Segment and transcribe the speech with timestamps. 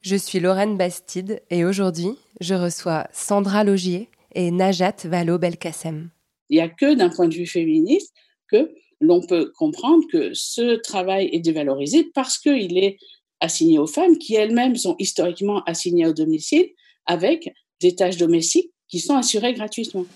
[0.00, 6.10] Je suis Lorraine Bastide et aujourd'hui, je reçois Sandra Logier et Najat Vallaud-Belkacem.
[6.50, 8.14] Il n'y a que d'un point de vue féministe
[8.48, 12.96] que l'on peut comprendre que ce travail est dévalorisé parce qu'il est
[13.40, 16.68] assigné aux femmes qui elles-mêmes sont historiquement assignées au domicile
[17.06, 20.06] avec des tâches domestiques qui sont assurées gratuitement.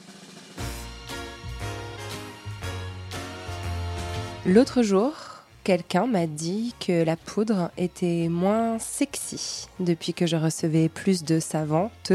[4.46, 5.31] L'autre jour,
[5.64, 11.40] quelqu'un m'a dit que la poudre était moins sexy depuis que je recevais plus de
[11.40, 12.12] savantes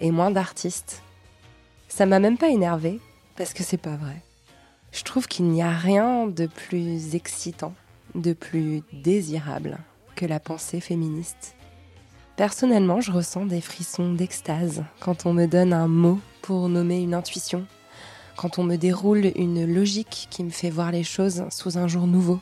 [0.00, 1.02] et moins d'artistes.
[1.88, 3.00] Ça m'a même pas énervé
[3.36, 4.22] parce que c'est pas vrai.
[4.92, 7.74] Je trouve qu'il n'y a rien de plus excitant,
[8.14, 9.78] de plus désirable
[10.14, 11.56] que la pensée féministe.
[12.36, 17.14] Personnellement, je ressens des frissons d'extase quand on me donne un mot pour nommer une
[17.14, 17.66] intuition,
[18.36, 22.08] quand on me déroule une logique qui me fait voir les choses sous un jour
[22.08, 22.40] nouveau.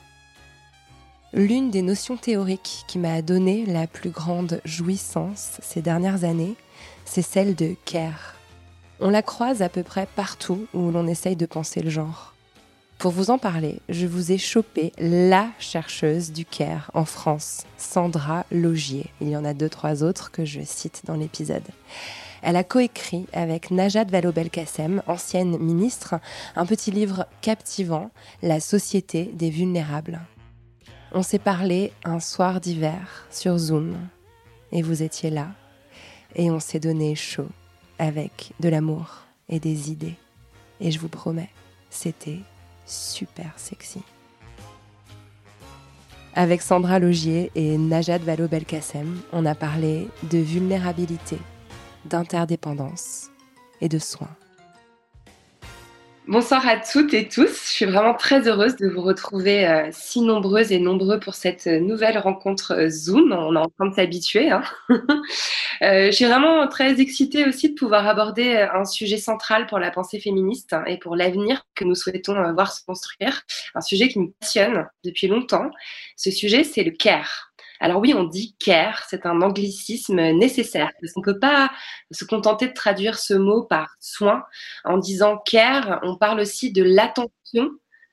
[1.34, 6.56] L'une des notions théoriques qui m'a donné la plus grande jouissance ces dernières années,
[7.06, 8.36] c'est celle de care.
[9.00, 12.34] On la croise à peu près partout où l'on essaye de penser le genre.
[12.98, 18.44] Pour vous en parler, je vous ai chopé la chercheuse du care en France, Sandra
[18.52, 19.06] Logier.
[19.22, 21.67] Il y en a deux, trois autres que je cite dans l'épisode.
[22.42, 26.17] Elle a coécrit avec Najat Vallaud-Belkacem, ancienne ministre,
[26.56, 28.11] un petit livre captivant,
[28.42, 30.20] La société des vulnérables.
[31.14, 33.98] On s'est parlé un soir d'hiver sur Zoom,
[34.73, 35.48] et vous étiez là,
[36.34, 37.50] et on s'est donné chaud
[37.98, 39.18] avec de l'amour
[39.51, 40.17] et des idées.
[40.80, 41.51] Et je vous promets,
[41.90, 42.39] c'était
[42.86, 44.01] super sexy.
[46.34, 51.36] Avec Sandra Logier et Najat Vallaud-Belkacem, on a parlé de vulnérabilité,
[52.06, 53.28] d'interdépendance
[53.83, 54.34] et de soins.
[56.28, 57.48] Bonsoir à toutes et tous.
[57.48, 61.66] Je suis vraiment très heureuse de vous retrouver euh, si nombreuses et nombreux pour cette
[61.66, 63.33] euh, nouvelle rencontre euh, Zoom.
[63.33, 64.48] On est en train de s'habituer.
[64.52, 64.62] Hein.
[65.80, 70.20] Je suis vraiment très excitée aussi de pouvoir aborder un sujet central pour la pensée
[70.20, 73.42] féministe et pour l'avenir que nous souhaitons voir se construire.
[73.74, 75.70] Un sujet qui me passionne depuis longtemps.
[76.16, 77.52] Ce sujet, c'est le care.
[77.83, 81.69] Alors oui, on dit care, c'est un anglicisme nécessaire parce ne peut pas
[82.13, 84.45] se contenter de traduire ce mot par soin.
[84.85, 87.70] En disant care, on parle aussi de l'attention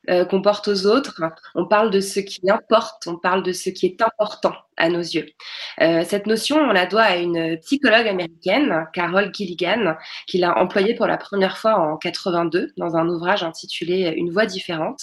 [0.10, 1.22] euh, qu'on porte aux autres.
[1.54, 5.02] On parle de ce qui importe, on parle de ce qui est important à nos
[5.02, 5.28] yeux.
[5.82, 10.96] Euh, cette notion, on la doit à une psychologue américaine, Carol Gilligan, qui l'a employée
[10.96, 15.00] pour la première fois en 82 dans un ouvrage intitulé Une voix différente.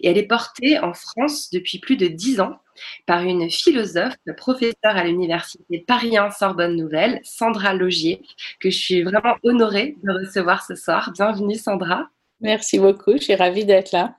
[0.00, 2.58] Et elle est portée en France depuis plus de dix ans
[3.06, 8.22] par une philosophe, professeure à l'université Paris 1 Sorbonne Nouvelle, Sandra Logier,
[8.60, 11.12] que je suis vraiment honorée de recevoir ce soir.
[11.14, 12.08] Bienvenue Sandra.
[12.40, 14.14] Merci beaucoup, je suis ravie d'être là.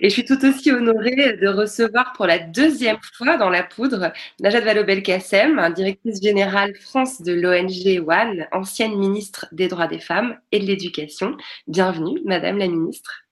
[0.00, 4.12] Et je suis tout aussi honorée de recevoir pour la deuxième fois dans la poudre
[4.40, 10.58] Najat Vallaud-Belkacem, directrice générale France de l'ONG ONE, ancienne ministre des droits des femmes et
[10.58, 11.36] de l'éducation.
[11.66, 13.24] Bienvenue, Madame la ministre.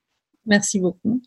[0.45, 1.21] Merci beaucoup.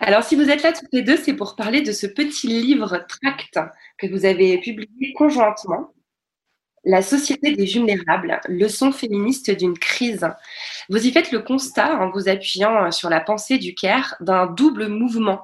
[0.00, 3.04] Alors, si vous êtes là toutes les deux, c'est pour parler de ce petit livre
[3.08, 3.58] tract
[3.98, 5.92] que vous avez publié conjointement.
[6.84, 10.28] La société des vulnérables, leçon féministe d'une crise.
[10.88, 14.86] Vous y faites le constat, en vous appuyant sur la pensée du CARE, d'un double
[14.86, 15.42] mouvement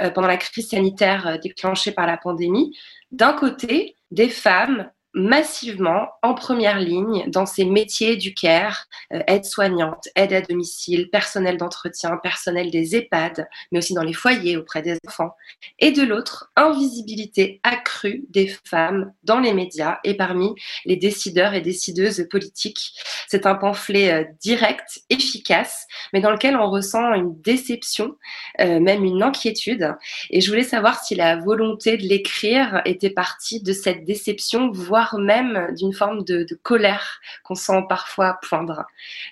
[0.00, 2.76] euh, pendant la crise sanitaire euh, déclenchée par la pandémie.
[3.10, 8.84] D'un côté, des femmes massivement en première ligne dans ces métiers du care,
[9.14, 14.58] euh, aide-soignante, aide à domicile, personnel d'entretien, personnel des EHPAD, mais aussi dans les foyers
[14.58, 15.30] auprès des enfants.
[15.78, 20.54] Et de l'autre, invisibilité accrue des femmes dans les médias et parmi
[20.84, 22.92] les décideurs et décideuses politiques.
[23.26, 28.16] C'est un pamphlet euh, direct, efficace, mais dans lequel on ressent une déception,
[28.60, 29.94] euh, même une inquiétude.
[30.28, 35.05] Et je voulais savoir si la volonté de l'écrire était partie de cette déception, voire
[35.14, 38.84] même d'une forme de, colère qu'on sent parfois poindre.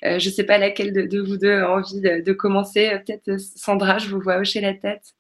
[0.05, 2.91] Euh, je ne sais pas laquelle de, vous deux a envie de, commencer.
[3.05, 5.15] Peut-être Sandra, je vous vois hocher la tête.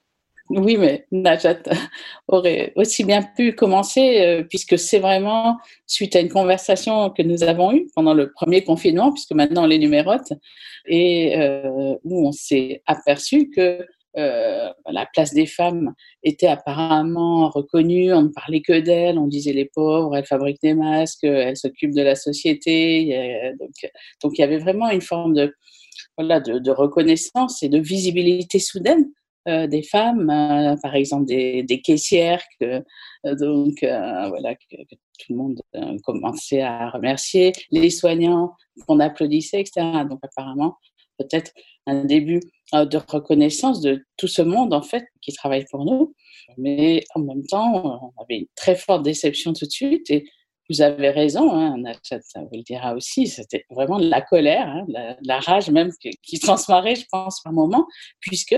[0.50, 1.62] Oui, mais Najat
[2.28, 5.56] aurait aussi bien pu commencer, euh, puisque c'est vraiment
[5.86, 9.66] suite à une conversation que nous avons eue pendant le premier confinement, puisque maintenant on
[9.66, 10.32] les numérote,
[10.86, 13.86] et euh, où on s'est aperçu que
[14.16, 19.52] euh, la place des femmes était apparemment reconnue, on ne parlait que d'elles, on disait
[19.52, 23.52] les pauvres, elles fabriquent des masques, elles s'occupent de la société,
[24.22, 25.50] donc, il y avait vraiment une forme de,
[26.70, 29.10] reconnaissance et de visibilité soudaine
[29.48, 32.78] euh, des femmes, euh, par exemple des, caissières, que,
[33.24, 34.76] donc voilà, que,
[35.18, 35.60] tout le monde
[36.04, 38.52] commençait à remercier, les soignants
[38.86, 40.04] qu'on applaudissait, etc.
[40.08, 40.76] Donc apparemment,
[41.18, 41.52] peut-être
[41.86, 42.40] un début
[42.72, 46.14] de reconnaissance de tout ce monde en fait qui travaille pour nous,
[46.58, 50.24] mais en même temps, on avait une très forte déception tout de suite et
[50.70, 54.86] vous avez raison, hein, ça vous le dira aussi, c'était vraiment de la colère, hein,
[55.22, 55.90] la, rage même
[56.22, 57.86] qui, transmarait, je pense, par moment,
[58.20, 58.56] puisque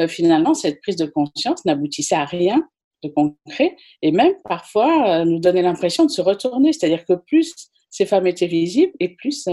[0.00, 2.62] euh, finalement, cette prise de conscience n'aboutissait à rien
[3.02, 7.54] de concret et même parfois euh, nous donnait l'impression de se retourner, c'est-à-dire que plus
[7.90, 9.48] ces femmes étaient visibles et plus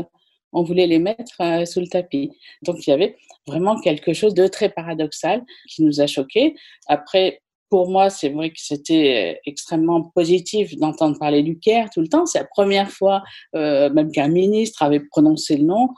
[0.56, 2.32] on voulait les mettre euh, sous le tapis.
[2.64, 3.16] Donc il y avait
[3.46, 6.56] vraiment quelque chose de très paradoxal qui nous a choqués.
[6.88, 12.02] Après, pour moi, c'est vrai que c'était euh, extrêmement positif d'entendre parler du CARE tout
[12.02, 12.26] le temps.
[12.26, 13.22] C'est la première fois,
[13.56, 15.90] euh, même qu'un ministre avait prononcé le nom,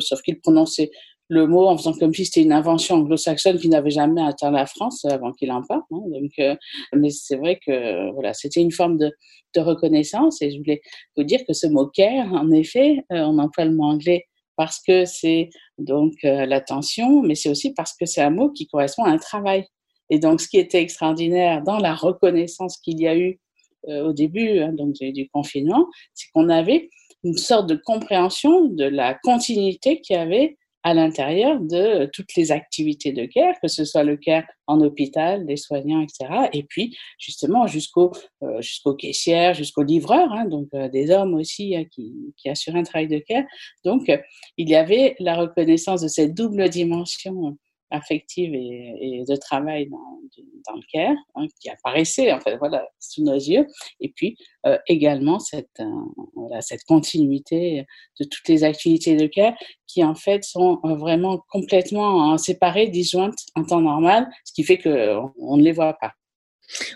[0.00, 0.90] sauf qu'il prononçait
[1.30, 4.66] le mot en faisant comme si c'était une invention anglo-saxonne qui n'avait jamais atteint la
[4.66, 5.82] France avant qu'il en parle.
[5.92, 6.02] Hein.
[6.08, 6.58] Donc,
[6.94, 9.10] mais c'est vrai que voilà, c'était une forme de,
[9.56, 10.42] reconnaissance.
[10.42, 10.80] Et je voulais
[11.16, 15.04] vous dire que ce mot care, en effet, on emploie le mot anglais parce que
[15.04, 19.18] c'est donc l'attention, mais c'est aussi parce que c'est un mot qui correspond à un
[19.18, 19.64] travail.
[20.10, 23.38] Et donc, ce qui était extraordinaire dans la reconnaissance qu'il y a eu
[23.88, 26.90] euh, au début hein, donc, du confinement, c'est qu'on avait
[27.22, 32.52] une sorte de compréhension de la continuité qu'il y avait à l'intérieur de toutes les
[32.52, 36.48] activités de care, que ce soit le care en hôpital, des soignants, etc.
[36.52, 38.12] Et puis, justement, jusqu'au
[38.42, 42.76] euh, jusqu'aux caissières, jusqu'aux livreurs, hein, donc euh, des hommes aussi hein, qui, qui assurent
[42.76, 43.44] un travail de care.
[43.84, 44.10] Donc,
[44.56, 47.56] il y avait la reconnaissance de cette double dimension
[47.90, 53.34] affective et, de travail dans, le CARE, hein, qui apparaissait en fait voilà, sous nos
[53.34, 53.66] yeux,
[54.00, 57.86] et puis euh, également cette, euh, cette continuité
[58.18, 59.54] de toutes les activités de CARE
[59.86, 64.78] qui en fait sont euh, vraiment complètement séparées, disjointes en temps normal, ce qui fait
[64.78, 66.12] qu'on on ne les voit pas.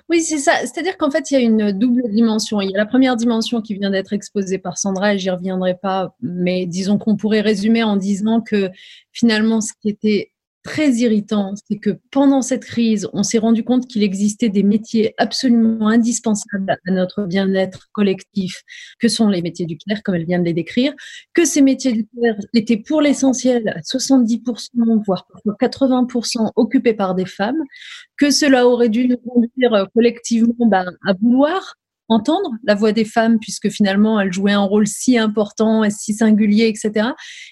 [0.09, 0.53] Oui, c'est ça.
[0.61, 2.61] C'est-à-dire qu'en fait, il y a une double dimension.
[2.61, 5.77] Il y a la première dimension qui vient d'être exposée par Sandra, et j'y reviendrai
[5.77, 8.71] pas, mais disons qu'on pourrait résumer en disant que
[9.13, 10.31] finalement, ce qui était
[10.65, 15.15] très irritant, c'est que pendant cette crise, on s'est rendu compte qu'il existait des métiers
[15.19, 18.63] absolument indispensables à notre bien-être collectif,
[18.99, 20.93] que sont les métiers du clair, comme elle vient de les décrire,
[21.35, 25.27] que ces métiers du clair étaient pour l'essentiel à 70%, voire
[25.61, 27.63] 80% occupés par des femmes,
[28.17, 31.77] que cela aurait dû nous conduire collectivement ben, à vouloir
[32.09, 36.15] entendre la voix des femmes puisque finalement elles jouaient un rôle si important et si
[36.15, 37.09] singulier, etc.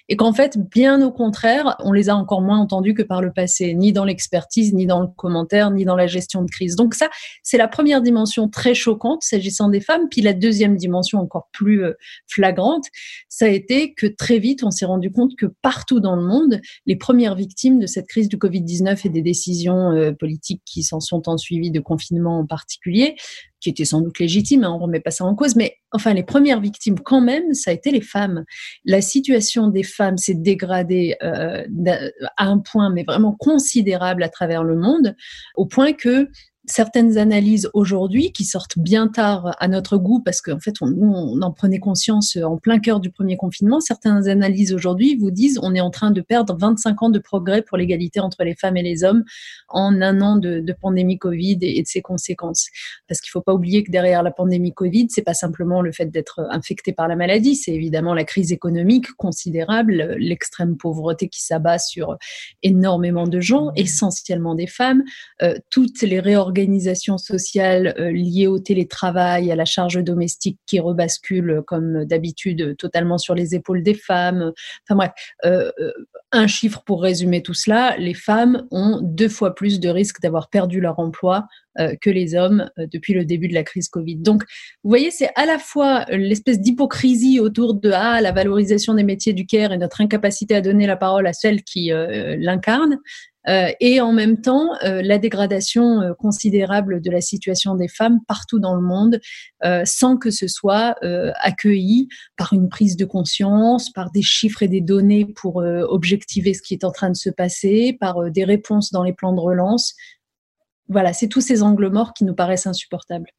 [0.09, 3.31] Et qu'en fait, bien au contraire, on les a encore moins entendues que par le
[3.31, 6.75] passé, ni dans l'expertise, ni dans le commentaire, ni dans la gestion de crise.
[6.75, 7.09] Donc ça,
[7.41, 10.07] c'est la première dimension très choquante s'agissant des femmes.
[10.09, 11.93] Puis la deuxième dimension encore plus euh,
[12.27, 12.85] flagrante,
[13.29, 16.61] ça a été que très vite, on s'est rendu compte que partout dans le monde,
[16.85, 20.99] les premières victimes de cette crise du Covid-19 et des décisions euh, politiques qui s'en
[20.99, 23.15] sont ensuivies de confinement en particulier,
[23.63, 26.13] qui était sans doute légitime, hein, on ne remet pas ça en cause, mais enfin
[26.13, 28.43] les premières victimes quand même, ça a été les femmes.
[28.83, 31.63] La situation des femmes s'est dégradée euh,
[32.37, 35.15] à un point mais vraiment considérable à travers le monde,
[35.55, 36.27] au point que
[36.65, 41.41] certaines analyses aujourd'hui qui sortent bien tard à notre goût parce qu'en fait on, on
[41.41, 43.81] en prenait conscience en plein cœur du premier confinement.
[43.81, 47.61] Certaines analyses aujourd'hui vous disent on est en train de perdre 25 ans de progrès
[47.61, 49.23] pour l'égalité entre les femmes et les hommes
[49.67, 52.67] en un an de, de pandémie Covid et, de ses conséquences.
[53.07, 56.05] Parce qu'il faut pas oublier que derrière la pandémie Covid, c'est pas simplement le fait
[56.05, 61.79] d'être infecté par la maladie, c'est évidemment la crise économique considérable, l'extrême pauvreté qui s'abat
[61.79, 62.17] sur
[62.61, 65.03] énormément de gens, essentiellement des femmes,
[65.41, 70.79] euh, toutes les réorganisations organisation sociale euh, liée au télétravail, à la charge domestique qui
[70.79, 74.53] rebascule euh, comme d'habitude totalement sur les épaules des femmes.
[74.87, 75.11] Enfin bref,
[75.45, 75.71] euh,
[76.31, 80.49] un chiffre pour résumer tout cela, les femmes ont deux fois plus de risques d'avoir
[80.49, 81.47] perdu leur emploi
[82.01, 84.17] que les hommes depuis le début de la crise Covid.
[84.17, 84.43] Donc,
[84.83, 89.33] vous voyez, c'est à la fois l'espèce d'hypocrisie autour de ah, la valorisation des métiers
[89.33, 91.91] du care et notre incapacité à donner la parole à celles qui
[93.47, 98.19] euh, et en même temps euh, la dégradation euh, considérable de la situation des femmes
[98.27, 99.19] partout dans le monde,
[99.85, 100.95] sans que ce soit
[101.41, 106.61] accueilli par une prise de conscience, par des chiffres et des données pour objectiver ce
[106.61, 109.95] qui est en train de se passer, par des réponses dans les plans de relance.
[110.89, 113.29] Voilà, c'est tous ces angles morts qui nous paraissent insupportables.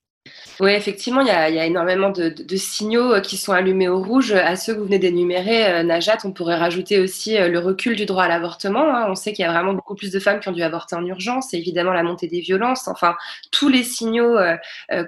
[0.60, 4.32] Oui, effectivement, il y a, énormément de, signaux euh, qui sont allumés au rouge.
[4.32, 7.94] À ceux que vous venez d'énumérer, euh, Najat, on pourrait rajouter aussi euh, le recul
[7.94, 8.94] du droit à l'avortement.
[8.94, 9.06] Hein.
[9.08, 11.04] On sait qu'il y a vraiment beaucoup plus de femmes qui ont dû avorter en
[11.04, 12.88] urgence et évidemment la montée des violences.
[12.88, 13.16] Enfin,
[13.50, 14.38] tous les signaux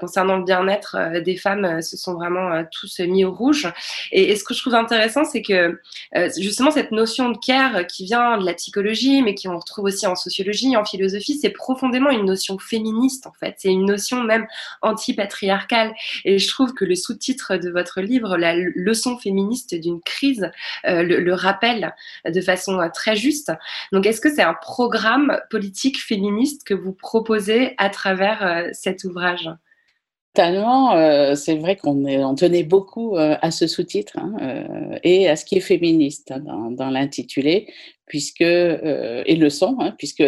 [0.01, 3.73] concernant le bien-être des femmes se sont vraiment tous mis au rouge.
[4.13, 5.81] Et, ce que je trouve intéressant, c'est que
[6.37, 10.07] justement cette notion de care qui vient de la psychologie, mais qui on retrouve aussi
[10.07, 13.55] en sociologie, en philosophie, c'est profondément une notion féministe en fait.
[13.59, 14.47] C'est une notion même
[15.07, 15.95] anti-patriarcale patriarcale.
[16.25, 20.51] Et je trouve que le sous-titre de votre livre, La leçon féministe d'une crise,
[20.87, 21.95] euh, le, rappelle
[22.25, 23.53] de façon euh, très juste.
[23.93, 29.05] Donc, est-ce que c'est un programme politique féministe que vous proposez à travers euh, cet
[29.05, 29.51] ouvrage?
[30.35, 34.35] Totalement, c'est vrai qu'on on tenait beaucoup à ce sous-titre hein,
[35.03, 37.73] et à ce qui est féministe dans, l'intitulé,
[38.05, 40.23] puisque et le son, hein, puisque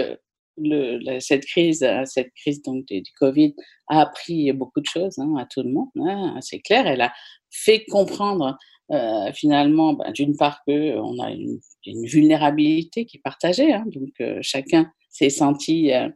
[1.20, 3.54] cette crise, cette crise donc du, Covid
[3.88, 5.88] a appris beaucoup de choses hein, à tout le monde.
[6.00, 7.12] Hein, c'est clair, elle a
[7.50, 8.56] fait comprendre
[8.90, 11.60] euh, finalement, ben, d'une part que on a une,
[12.04, 16.08] vulnérabilité qui est partagée, hein, donc euh, chacun s'est senti euh,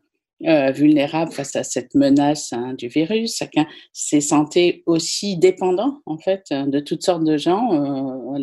[0.45, 3.37] euh, vulnérable face à cette menace du virus.
[3.37, 8.39] Chacun s'est senti aussi dépendant en fait de toutes sortes de gens, euh,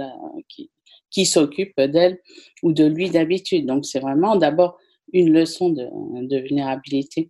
[1.12, 2.20] qui s'occupent d'elle
[2.64, 3.66] ou de lui d'habitude.
[3.66, 4.78] Donc c'est vraiment d'abord
[5.14, 7.30] une leçon de, vulnérabilité,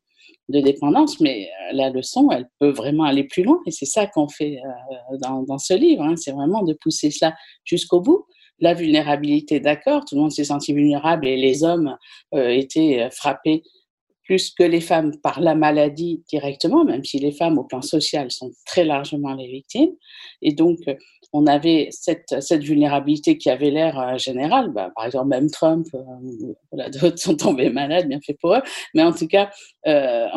[0.49, 3.59] de dépendance, mais euh, la leçon, elle peut vraiment aller plus loin.
[3.65, 7.11] Et c'est ça qu'on fait euh, dans, dans, ce livre, hein, c'est vraiment de pousser
[7.11, 8.25] cela jusqu'au bout.
[8.59, 11.95] La vulnérabilité, d'accord, tout le monde s'est senti vulnérable et les hommes
[12.33, 13.63] euh, étaient frappés
[14.23, 18.29] plus que les femmes par la maladie directement, même si les femmes au plan social
[18.29, 19.91] sont très largement les victimes.
[20.43, 20.77] Et donc,
[21.33, 24.71] on avait cette, cette vulnérabilité qui avait l'air euh, générale.
[24.71, 28.61] Bah, par exemple, même Trump, euh, d'autres sont tombés malades, bien fait pour eux.
[28.93, 29.49] Mais en tout cas,
[29.87, 30.27] euh,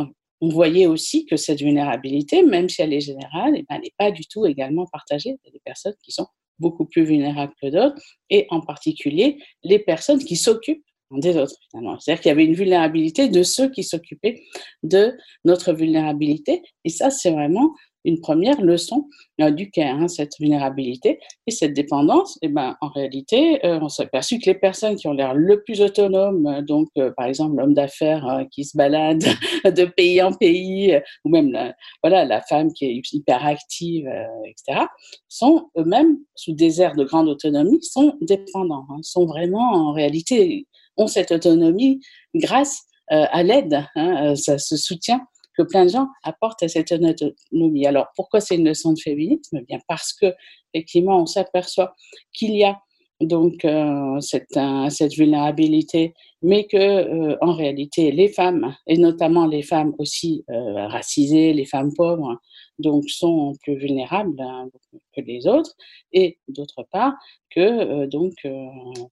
[0.40, 3.94] on voyait aussi que cette vulnérabilité, même si elle est générale, eh ben, elle n'est
[3.96, 5.30] pas du tout également partagée.
[5.30, 6.26] Il y a des personnes qui sont
[6.58, 10.84] beaucoup plus vulnérables que d'autres, et en particulier les personnes qui s'occupent
[11.18, 14.42] des autres, C'est-à-dire qu'il y avait une vulnérabilité de ceux qui s'occupaient
[14.82, 16.62] de notre vulnérabilité.
[16.84, 19.09] Et ça, c'est vraiment une première leçon
[19.40, 22.38] euh, du CARE, hein, cette vulnérabilité et cette dépendance.
[22.42, 25.62] Et ben, en réalité, euh, on s'est aperçu que les personnes qui ont l'air le
[25.62, 29.21] plus autonomes, euh, donc par exemple l'homme d'affaires qui se balade
[29.64, 34.09] de pays en pays, ou même la, voilà la femme qui est hyper active,
[34.44, 34.87] etc.,
[35.28, 40.66] sont eux-mêmes sous des airs de grande autonomie, sont dépendants, hein, sont vraiment en réalité
[40.97, 42.00] ont cette autonomie
[42.35, 45.21] grâce à l'aide, hein, ça se soutient
[45.56, 47.87] que plein de gens apportent à cette autonomie.
[47.87, 49.59] Alors, pourquoi c'est une leçon de féminisme?
[49.61, 50.35] Eh Bien parce que,
[50.73, 51.94] effectivement, on s'aperçoit
[52.32, 52.78] qu'il y a
[53.26, 54.59] donc euh, cette,
[54.90, 60.88] cette, vulnérabilité, mais que euh, en réalité les femmes et notamment les femmes aussi euh,
[60.88, 62.38] racisées, les femmes pauvres,
[62.78, 64.68] donc sont plus vulnérables hein,
[65.14, 65.75] que les autres,
[66.12, 67.14] et d'autre part
[67.50, 68.32] que donc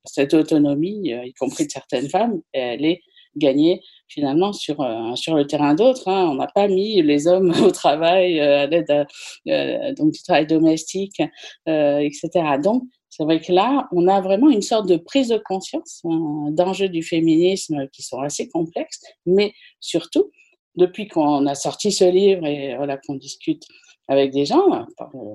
[0.04, 3.02] cette autonomie, y compris de certaines femmes, elle est
[3.36, 6.08] gagnée finalement sur, euh, sur le terrain d'autres.
[6.08, 6.28] Hein.
[6.30, 9.06] On n'a pas mis les hommes au travail, euh, à l'aide
[9.48, 11.22] euh, du travail domestique,
[11.66, 12.30] etc.
[12.62, 16.50] Donc, c'est vrai que là, on a vraiment une sorte de prise de conscience hein,
[16.52, 20.30] d'enjeux du féminisme qui sont assez complexes, mais surtout,
[20.76, 23.64] depuis qu'on a sorti ce livre et voilà, qu'on discute
[24.06, 24.86] avec des gens,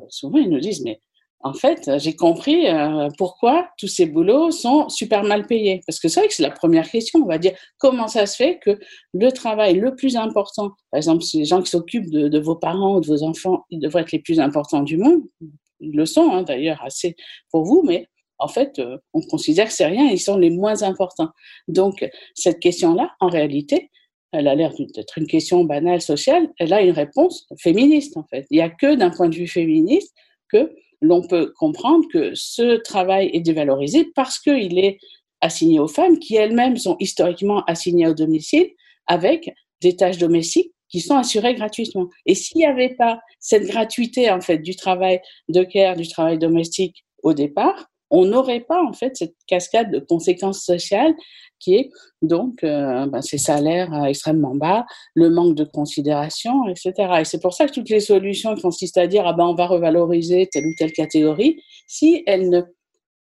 [0.10, 1.00] souvent ils nous disent, mais
[1.46, 5.82] en fait, j'ai compris euh, pourquoi tous ces boulots sont super mal payés.
[5.86, 7.20] Parce que c'est vrai que c'est la première question.
[7.22, 8.80] On va dire comment ça se fait que
[9.14, 13.00] le travail le plus important, par exemple, les gens qui s'occupent de, vos parents ou
[13.00, 15.22] de vos enfants, ils devraient être les plus importants du monde.
[15.82, 17.16] Ils le sont hein, d'ailleurs assez
[17.52, 18.08] pour vous, mais
[18.40, 21.30] en fait, euh, on considère que c'est rien, ils sont les moins importants.
[21.68, 23.92] Donc, cette question-là, en réalité,
[24.32, 28.48] elle a l'air d'être une question banale sociale, elle a une réponse féministe, en fait.
[28.50, 30.12] Il n'y a que d'un point de vue féministe
[30.52, 30.72] que
[31.02, 34.98] l'on peut comprendre que ce travail est dévalorisé parce qu'il est
[35.42, 38.70] assigné aux femmes qui elles-mêmes sont historiquement assignées au domicile
[39.08, 42.10] avec des tâches domestiques qui sont assurées gratuitement.
[42.26, 46.40] Et s'il n'y avait pas cette gratuité en fait du travail de care, du travail
[46.40, 51.14] domestique au départ, on n'aurait pas en fait cette cascade de conséquences sociales
[51.60, 51.90] qui est
[52.22, 56.94] donc euh, ben, ces salaires euh, extrêmement bas, le manque de considération, etc.
[57.22, 59.68] Et c'est pour ça que toutes les solutions consistent à dire ah ben on va
[59.68, 62.62] revaloriser telle ou telle catégorie, si elles ne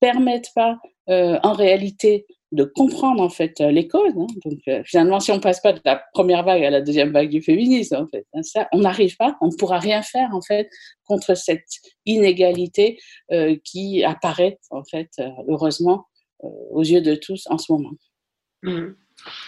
[0.01, 0.79] permettent pas
[1.11, 4.15] euh, en réalité de comprendre en fait les causes.
[4.17, 4.27] Hein.
[4.45, 7.43] Donc finalement, si on passe pas de la première vague à la deuxième vague du
[7.43, 10.69] féminisme, en fait, hein, on n'arrive pas, on ne pourra rien faire en fait
[11.05, 11.69] contre cette
[12.07, 12.99] inégalité
[13.65, 15.11] qui apparaît en fait
[15.49, 16.07] heureusement
[16.41, 17.93] aux yeux de tous en ce moment.
[18.63, 18.93] Mmh.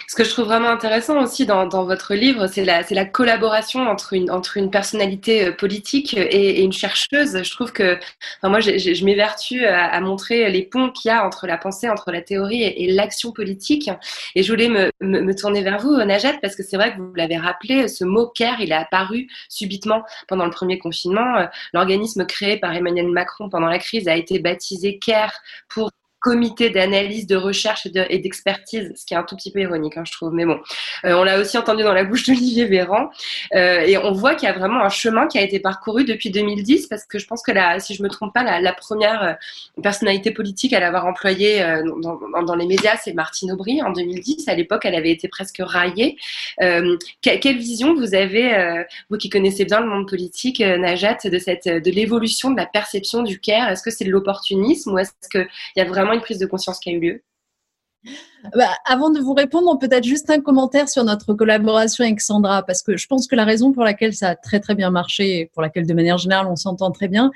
[0.09, 4.15] Ce que je trouve vraiment intéressant aussi dans, votre livre, c'est la, la, collaboration entre
[4.15, 7.43] une, personnalité euh, politique et, une chercheuse.
[7.43, 7.97] Je trouve que,
[8.39, 12.11] enfin, moi, je, m'évertue à, montrer les ponts qu'il y a entre la pensée, entre
[12.11, 13.89] la théorie et, l'action politique.
[14.35, 14.69] Et je voulais
[15.01, 18.27] me, tourner vers vous, Najat, parce que c'est vrai que vous l'avez rappelé, ce mot
[18.27, 21.47] CARE, il est apparu subitement pendant le premier confinement.
[21.73, 25.33] L'organisme créé par Emmanuel Macron pendant la crise a été baptisé CARE
[25.69, 29.97] pour comité d'analyse, de recherche et d'expertise, ce qui est un tout petit peu ironique,
[29.97, 30.33] hein, je trouve.
[30.35, 30.61] Mais bon,
[31.07, 33.11] euh, on l'a aussi entendu dans la bouche d'Olivier Véran.
[33.55, 36.31] Euh, et on voit qu'il y a vraiment un chemin qui a été parcouru depuis
[36.31, 39.33] 2010, parce que je pense que, si je me trompe pas, la, première euh,
[39.83, 44.47] personnalité politique à l'avoir employé euh, dans, les médias, c'est Martine Aubry en 2010.
[44.49, 46.19] À l'époque, elle avait été presque raillée.
[46.59, 52.51] Quelle vision vous avez, vous qui connaissez bien le monde politique, Najat, de, de l'évolution
[52.51, 55.85] de la perception du care Est-ce que c'est de l'opportunisme ou est-ce qu'il y a
[55.85, 57.23] vraiment une prise de conscience qui a eu lieu.
[58.57, 62.83] Bah, avant de vous répondre, peut-être juste un commentaire sur notre collaboration avec Sandra, parce
[62.83, 65.47] que je pense que la raison pour laquelle ça a très très bien marché, et
[65.47, 67.31] pour laquelle de manière générale on s'entend très bien,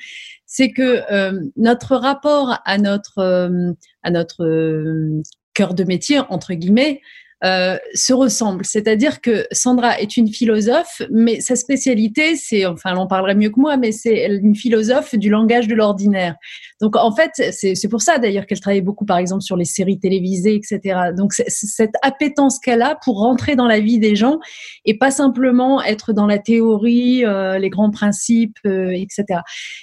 [0.46, 6.54] c'est que euh, notre rapport à notre euh, à notre euh, cœur de métier entre
[6.54, 7.02] guillemets
[7.44, 8.64] euh, se ressemblent.
[8.64, 13.50] C'est-à-dire que Sandra est une philosophe, mais sa spécialité, c'est, enfin, elle en parlerait mieux
[13.50, 16.36] que moi, mais c'est une philosophe du langage de l'ordinaire.
[16.80, 19.98] Donc, en fait, c'est pour ça d'ailleurs qu'elle travaille beaucoup, par exemple, sur les séries
[19.98, 21.10] télévisées, etc.
[21.16, 24.38] Donc, cette appétence qu'elle a pour rentrer dans la vie des gens
[24.84, 29.40] et pas simplement être dans la théorie, euh, les grands principes, euh, etc.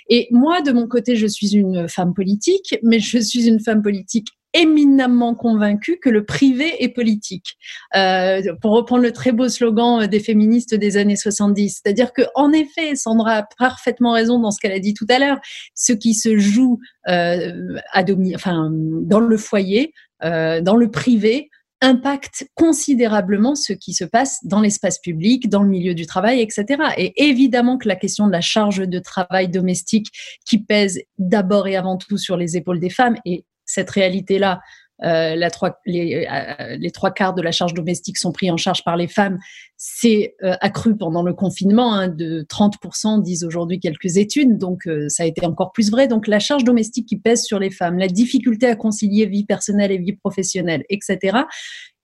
[0.10, 3.82] Et moi, de mon côté, je suis une femme politique, mais je suis une femme
[3.82, 7.58] politique éminemment convaincue que le privé est politique.
[7.96, 12.51] Euh, pour reprendre le très beau slogan des féministes des années 70, c'est-à-dire que en
[12.51, 15.39] effet, Sandra a parfaitement raison dans ce qu'elle a dit tout à l'heure.
[15.75, 19.93] Ce qui se joue euh, à domi enfin, dans le foyer,
[20.24, 21.50] euh, dans le privé,
[21.81, 26.84] impacte considérablement ce qui se passe dans l'espace public, dans le milieu du travail, etc.
[26.98, 30.08] Et évidemment que la question de la charge de travail domestique
[30.46, 34.60] qui pèse d'abord et avant tout sur les épaules des femmes est cette réalité-là,
[35.04, 39.08] euh, euh, les, trois quarts de la charge domestique sont pris en charge par les
[39.08, 39.40] femmes,
[39.75, 45.24] c'est euh, accru pendant le confinement hein, de 30%, disent aujourd'hui quelques études, donc ça
[45.24, 46.07] a été encore plus vrai.
[46.07, 49.92] Donc la charge domestique qui pèse sur les femmes, la difficulté à concilier vie personnelle
[49.92, 51.40] et vie professionnelle, etc.,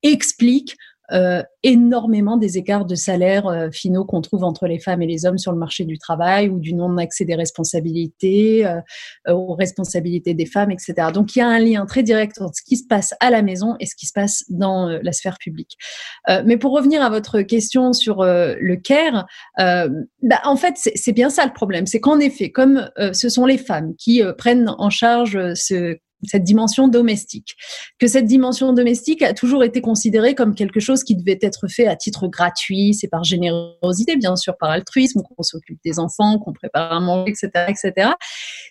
[0.03, 0.75] explique
[1.11, 5.25] euh, énormément des écarts de salaire euh, finaux qu'on trouve entre les femmes et les
[5.25, 10.45] hommes sur le marché du travail ou du non-accès des responsabilités, euh, aux responsabilités des
[10.45, 11.09] femmes, etc.
[11.13, 13.41] Donc il y a un lien très direct entre ce qui se passe à la
[13.41, 15.77] maison et ce qui se passe dans euh, la sphère publique.
[16.29, 19.25] Euh, mais pour revenir à votre question sur euh, le care,
[19.57, 23.57] bah, en fait c'est bien ça le problème, c'est qu'en effet, comme ce sont les
[23.57, 27.55] femmes qui prennent en charge ce cette dimension domestique.
[27.99, 31.87] Que cette dimension domestique a toujours été considérée comme quelque chose qui devait être fait
[31.87, 36.53] à titre gratuit, c'est par générosité, bien sûr, par altruisme, qu'on s'occupe des enfants, qu'on
[36.53, 38.11] prépare à manger, etc., etc.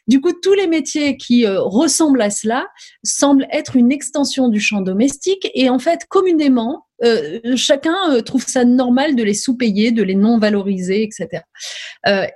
[0.06, 2.66] Du coup, tous les métiers qui euh, ressemblent à cela
[3.04, 8.44] semblent être une extension du champ domestique et en fait, communément, euh, chacun euh, trouve
[8.46, 11.42] ça normal de les sous-payer, de les non-valoriser, etc.
[12.06, 12.26] Euh,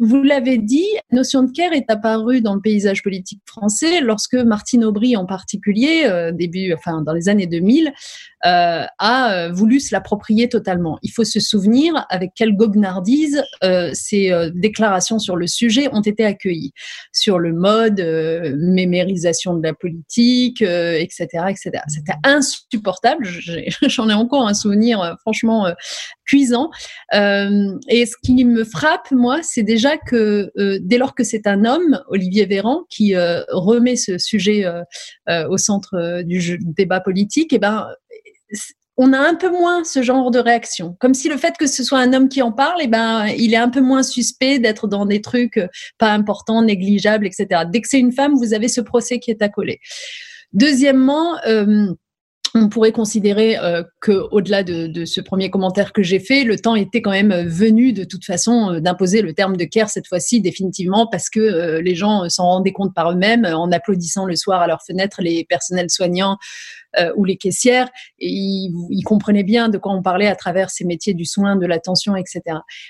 [0.00, 4.34] vous l'avez dit, la notion de care est apparue dans le paysage politique français lorsque
[4.34, 7.92] Martine Aubry en particulier, début, enfin dans les années 2000,
[8.46, 10.98] euh, a voulu se l'approprier totalement.
[11.02, 13.44] Il faut se souvenir avec quelle goguenardise
[13.92, 16.72] ces déclarations sur le sujet ont été accueillies,
[17.12, 18.00] sur le mode
[18.58, 21.70] mémérisation de la politique, etc., etc.
[21.86, 23.28] C'était insupportable.
[23.88, 25.72] J'en ai encore un souvenir euh, franchement euh,
[26.26, 26.70] cuisant.
[27.14, 31.64] Euh, et ce qui me frappe, moi, c'est déjà que dès lors que c'est un
[31.64, 34.64] homme, Olivier Véran, qui remet ce sujet
[35.28, 37.88] au centre du débat politique, eh ben
[38.96, 40.96] on a un peu moins ce genre de réaction.
[40.98, 43.52] Comme si le fait que ce soit un homme qui en parle, eh ben, il
[43.52, 45.60] est un peu moins suspect d'être dans des trucs
[45.98, 47.62] pas importants, négligeables, etc.
[47.70, 49.80] Dès que c'est une femme, vous avez ce procès qui est accolé.
[50.52, 51.36] Deuxièmement,
[52.54, 56.76] on pourrait considérer euh, que, au-delà de, ce premier commentaire que j'ai fait, le temps
[56.76, 60.40] était quand même venu de toute façon euh, d'imposer le terme de care cette fois-ci
[60.40, 64.62] définitivement parce que euh, les gens s'en rendaient compte par eux-mêmes en applaudissant le soir
[64.62, 66.38] à leur fenêtre les personnels soignants
[66.98, 70.84] euh, ou les caissières et ils, comprenaient bien de quoi on parlait à travers ces
[70.84, 72.40] métiers du soin, de l'attention, etc.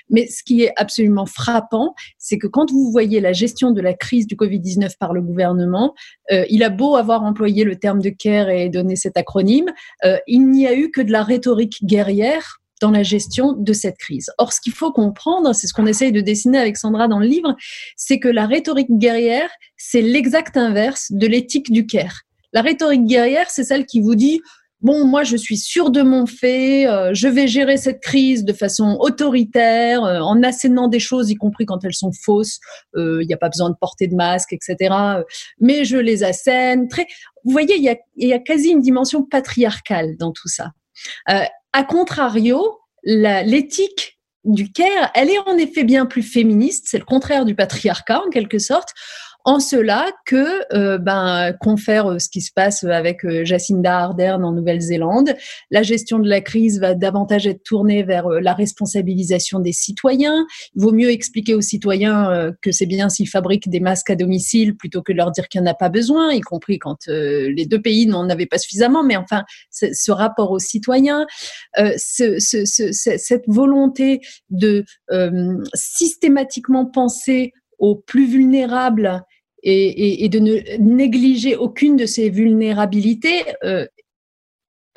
[0.09, 3.93] Mais ce qui est absolument frappant, c'est que quand vous voyez la gestion de la
[3.93, 5.93] crise du Covid-19 par le gouvernement,
[6.31, 9.71] euh, il a beau avoir employé le terme de care et donné cet acronyme
[10.03, 13.97] euh, il n'y a eu que de la rhétorique guerrière dans la gestion de cette
[13.97, 14.29] crise.
[14.37, 17.25] Or, ce qu'il faut comprendre, c'est ce qu'on essaye de dessiner avec Sandra dans le
[17.25, 17.55] livre,
[17.95, 22.21] c'est que la rhétorique guerrière, c'est l'exact inverse de l'éthique du care.
[22.55, 24.41] La rhétorique guerrière, c'est celle qui vous dit
[24.79, 28.53] bon, moi, je suis sûre de mon fait, euh, je vais gérer cette crise de
[28.53, 32.59] façon autoritaire, euh, en assénant des choses, y compris quand elles sont fausses.
[32.95, 34.95] Il n'y a pas besoin de porter de masque, etc.
[35.59, 36.87] mais je les assène.
[36.87, 37.05] Très...
[37.43, 40.71] Vous voyez, il y a, y a, quasi une dimension patriarcale dans tout ça.
[41.27, 44.15] a contrario, l'éthique
[44.45, 48.29] du Caire, elle est en effet bien plus féministe, c'est le contraire du patriarcat en
[48.29, 48.89] quelque sorte,
[49.45, 54.43] en cela que euh, ben confère euh, ce qui se passe avec euh, Jacinda Ardern
[54.43, 55.35] en Nouvelle-Zélande.
[55.69, 60.47] La gestion de la crise va davantage être tournée vers la responsabilisation des citoyens.
[60.75, 64.75] Il vaut mieux expliquer aux citoyens que c'est bien s'ils fabriquent des masques à domicile
[64.75, 67.81] plutôt que leur dire qu'il n'y en a pas besoin, y compris quand les deux
[67.81, 69.03] pays n'en avaient pas suffisamment.
[69.03, 71.25] Mais enfin, ce rapport aux citoyens,
[71.77, 74.85] ce, ce, cette volonté de
[75.73, 79.25] systématiquement penser aux plus vulnérables
[79.65, 83.43] et, de ne négliger aucune de ces vulnérabilités.
[83.63, 83.85] Euh,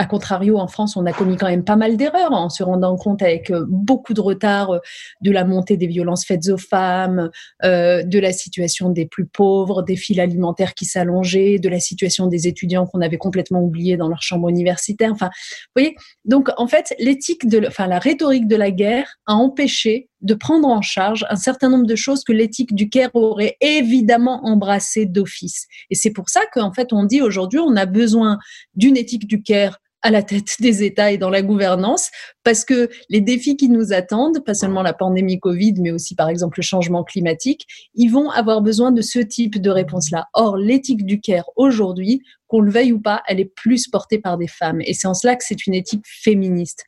[0.01, 2.97] a contrario, en France, on a commis quand même pas mal d'erreurs en se rendant
[2.97, 4.79] compte avec euh, beaucoup de retard euh,
[5.23, 7.31] de la montée des violences faites aux femmes,
[7.65, 12.47] de la situation des plus pauvres, des files alimentaires qui s'allongeaient, de la situation des
[12.47, 15.11] étudiants qu'on avait complètement oubliés dans leur chambre universitaire.
[15.11, 20.08] Enfin, vous voyez, donc en fait, l'éthique enfin la rhétorique de la guerre a empêché
[20.21, 24.45] de prendre en charge un certain nombre de choses que l'éthique du Caire aurait évidemment
[24.45, 25.67] embrassées d'office.
[25.91, 28.39] Et c'est pour ça qu'en fait, on dit aujourd'hui, on a besoin
[28.75, 32.11] d'une éthique du Caire à la tête des États et dans la gouvernance,
[32.45, 36.29] parce que les défis qui nous attendent, pas seulement la pandémie Covid, mais aussi par
[36.29, 40.27] exemple le changement climatique, ils vont avoir besoin de ce type de réponse-là.
[40.35, 44.39] Or, l'éthique du Caire aujourd'hui, qu'on le veuille ou pas, elle est plus portée par
[44.39, 44.81] des femmes.
[44.83, 46.85] Et c'est en cela que c'est une éthique féministe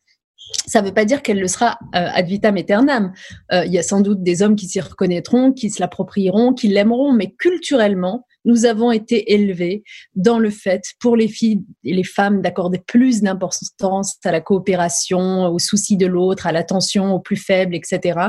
[0.67, 3.13] ça ne veut pas dire qu'elle le sera euh, ad vitam aeternam.
[3.53, 6.69] Euh, il y a sans doute des hommes qui s'y reconnaîtront, qui se l'approprieront, qui
[6.69, 9.83] l'aimeront, mais culturellement, nous avons été élevés
[10.15, 15.47] dans le fait, pour les filles et les femmes, d'accorder plus d'importance à la coopération,
[15.47, 18.29] aux soucis de l'autre, à l'attention aux plus faibles, etc.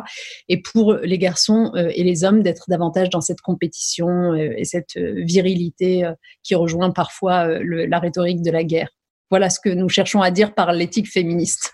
[0.49, 4.95] Et pour les garçons euh, et les hommes, d'être davantage dans cette compétition et cette
[4.95, 6.10] virilité
[6.43, 8.89] qui rejoint parfois la rhétorique de la guerre.
[9.31, 11.73] Voilà ce que nous cherchons à dire par l'éthique féministe.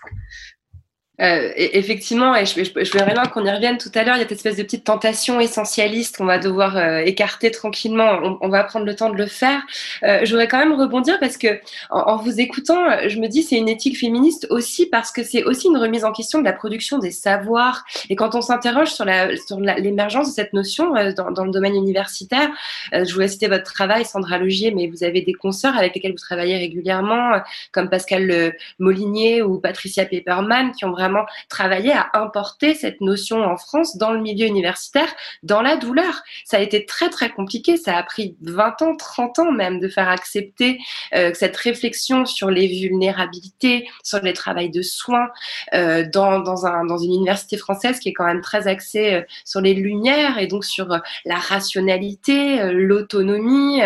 [1.20, 4.20] Euh, effectivement, et je, je, je voudrais bien qu'on y revienne tout à l'heure, il
[4.20, 8.20] y a cette espèce de petite tentation essentialiste qu'on va devoir euh, écarter tranquillement.
[8.22, 9.60] On, on, va prendre le temps de le faire.
[10.04, 13.42] Euh, je voudrais quand même rebondir parce que en, en vous écoutant, je me dis
[13.42, 16.52] c'est une éthique féministe aussi parce que c'est aussi une remise en question de la
[16.52, 17.84] production des savoirs.
[18.10, 21.50] Et quand on s'interroge sur la sur l'émergence de cette notion euh, dans, dans, le
[21.50, 22.48] domaine universitaire,
[22.94, 26.12] euh, je voulais citer votre travail, Sandra Logier, mais vous avez des consoeurs avec lesquels
[26.12, 27.40] vous travaillez régulièrement,
[27.72, 31.07] comme Pascal Molinier ou Patricia Pepperman, qui ont vraiment
[31.48, 35.08] travailler à importer cette notion en France dans le milieu universitaire,
[35.42, 36.22] dans la douleur.
[36.44, 39.88] Ça a été très très compliqué, ça a pris 20 ans, 30 ans même de
[39.88, 40.78] faire accepter
[41.14, 45.28] euh, cette réflexion sur les vulnérabilités, sur les travails de soins
[45.74, 49.22] euh, dans, dans, un, dans une université française qui est quand même très axée euh,
[49.44, 50.88] sur les lumières et donc sur
[51.24, 53.80] la rationalité, l'autonomie.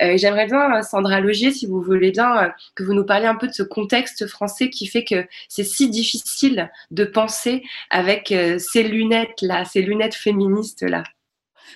[0.00, 3.52] J'aimerais bien, Sandra Logier, si vous voulez bien, que vous nous parliez un peu de
[3.52, 9.64] ce contexte français qui fait que c'est si difficile de penser avec euh, ces lunettes-là,
[9.64, 11.04] ces lunettes féministes-là.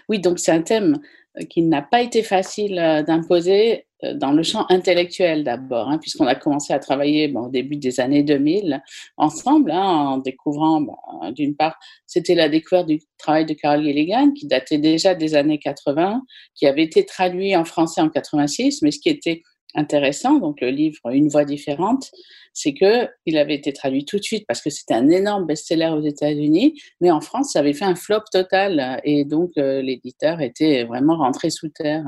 [0.08, 0.98] Oui, donc c'est un thème
[1.38, 6.26] euh, qui n'a pas été facile euh, d'imposer dans le champ intellectuel d'abord, hein, puisqu'on
[6.26, 8.82] a commencé à travailler au début des années 2000
[9.16, 14.32] ensemble, hein, en découvrant, ben, d'une part, c'était la découverte du travail de Carol Gilligan,
[14.32, 16.22] qui datait déjà des années 80,
[16.54, 19.42] qui avait été traduit en français en 86, mais ce qui était
[19.74, 22.10] intéressant, donc le livre Une voix différente,
[22.52, 25.88] c'est que il avait été traduit tout de suite parce que c'était un énorme best-seller
[25.88, 30.40] aux États-Unis, mais en France, ça avait fait un flop total et donc euh, l'éditeur
[30.40, 32.04] était vraiment rentré sous terre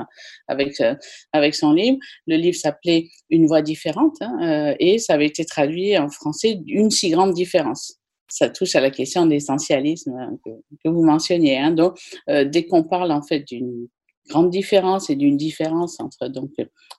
[0.49, 0.95] avec euh,
[1.33, 1.99] avec son livre.
[2.27, 6.61] Le livre s'appelait Une voix différente hein, euh, et ça avait été traduit en français
[6.67, 7.95] une si grande différence
[8.31, 10.13] ça touche à la question d'essentialisme
[10.45, 10.51] que,
[10.85, 11.57] que, vous mentionniez.
[11.57, 11.71] Hein.
[11.71, 13.89] Donc, dès qu'on parle en fait d'une
[14.29, 16.51] grande différence et d'une différence entre donc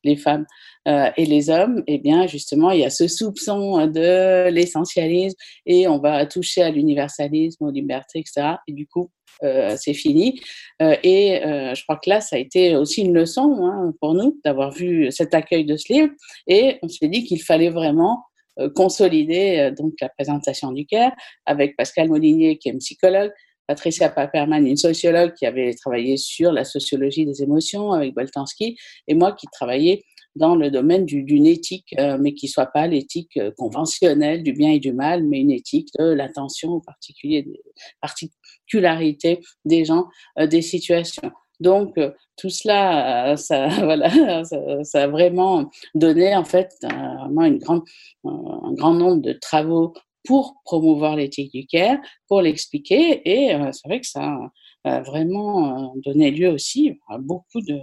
[0.03, 0.45] les femmes
[0.87, 5.87] euh, et les hommes, eh bien justement il y a ce soupçon de l'essentialisme et
[5.87, 8.55] on va toucher à l'universalisme, aux libertés, etc.
[8.67, 9.09] Et du coup
[9.43, 10.41] euh, c'est fini.
[10.81, 14.13] Euh, et euh, je crois que là ça a été aussi une leçon hein, pour
[14.13, 16.09] nous d'avoir vu cet accueil de ce livre
[16.47, 18.23] et on s'est dit qu'il fallait vraiment
[18.59, 21.13] euh, consolider euh, donc la présentation du CARE
[21.45, 23.31] avec Pascal Molinier qui est psychologue
[23.69, 28.75] Patricia Paperman, une sociologue qui avait travaillé sur la sociologie des émotions avec Boltanski,
[29.07, 30.01] et moi qui travaillais
[30.35, 34.71] dans le domaine d'une éthique, euh, mais qui soit pas l'éthique euh, conventionnelle du bien
[34.71, 36.81] et du mal, mais une éthique de l'attention aux
[38.01, 40.07] particularités des gens,
[40.39, 41.29] euh, des situations.
[41.59, 41.99] Donc,
[42.37, 49.33] tout cela, ça, voilà, ça, a vraiment donné en fait vraiment un grand nombre de
[49.33, 49.93] travaux
[50.25, 53.21] pour promouvoir l'éthique du care, pour l'expliquer.
[53.29, 54.37] Et c'est vrai que ça
[54.83, 57.79] a vraiment donné lieu aussi à beaucoup de,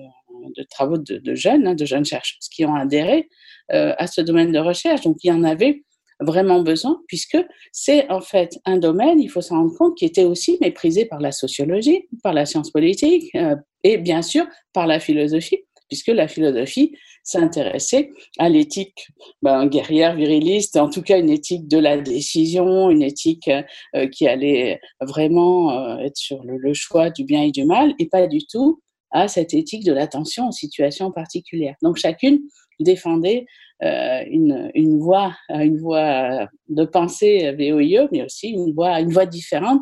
[0.70, 3.28] travaux de, jeunes, hein, de jeunes chercheurs qui ont adhéré
[3.70, 5.02] à ce domaine de recherche.
[5.02, 5.82] Donc, il y en avait
[6.20, 7.38] vraiment besoin, puisque
[7.72, 11.20] c'est en fait un domaine, il faut s'en rendre compte, qui était aussi méprisé par
[11.20, 16.28] la sociologie, par la science politique euh, et bien sûr par la philosophie, puisque la
[16.28, 19.08] philosophie s'intéressait à l'éthique
[19.42, 23.50] ben, guerrière, viriliste, en tout cas une éthique de la décision, une éthique
[23.96, 28.06] euh, qui allait vraiment euh, être sur le, choix du bien et du mal, et
[28.06, 31.74] pas du tout à cette éthique de l'attention aux situations particulières.
[31.82, 32.38] Donc chacune
[32.78, 33.46] défendait
[33.82, 39.80] euh, une, voie, une voie de pensée VOIE, mais aussi une voie, une voie différente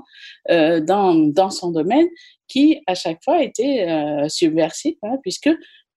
[0.49, 2.07] dans, dans son domaine
[2.49, 3.87] qui, à chaque fois, était
[4.29, 5.51] subversive, hein, puisque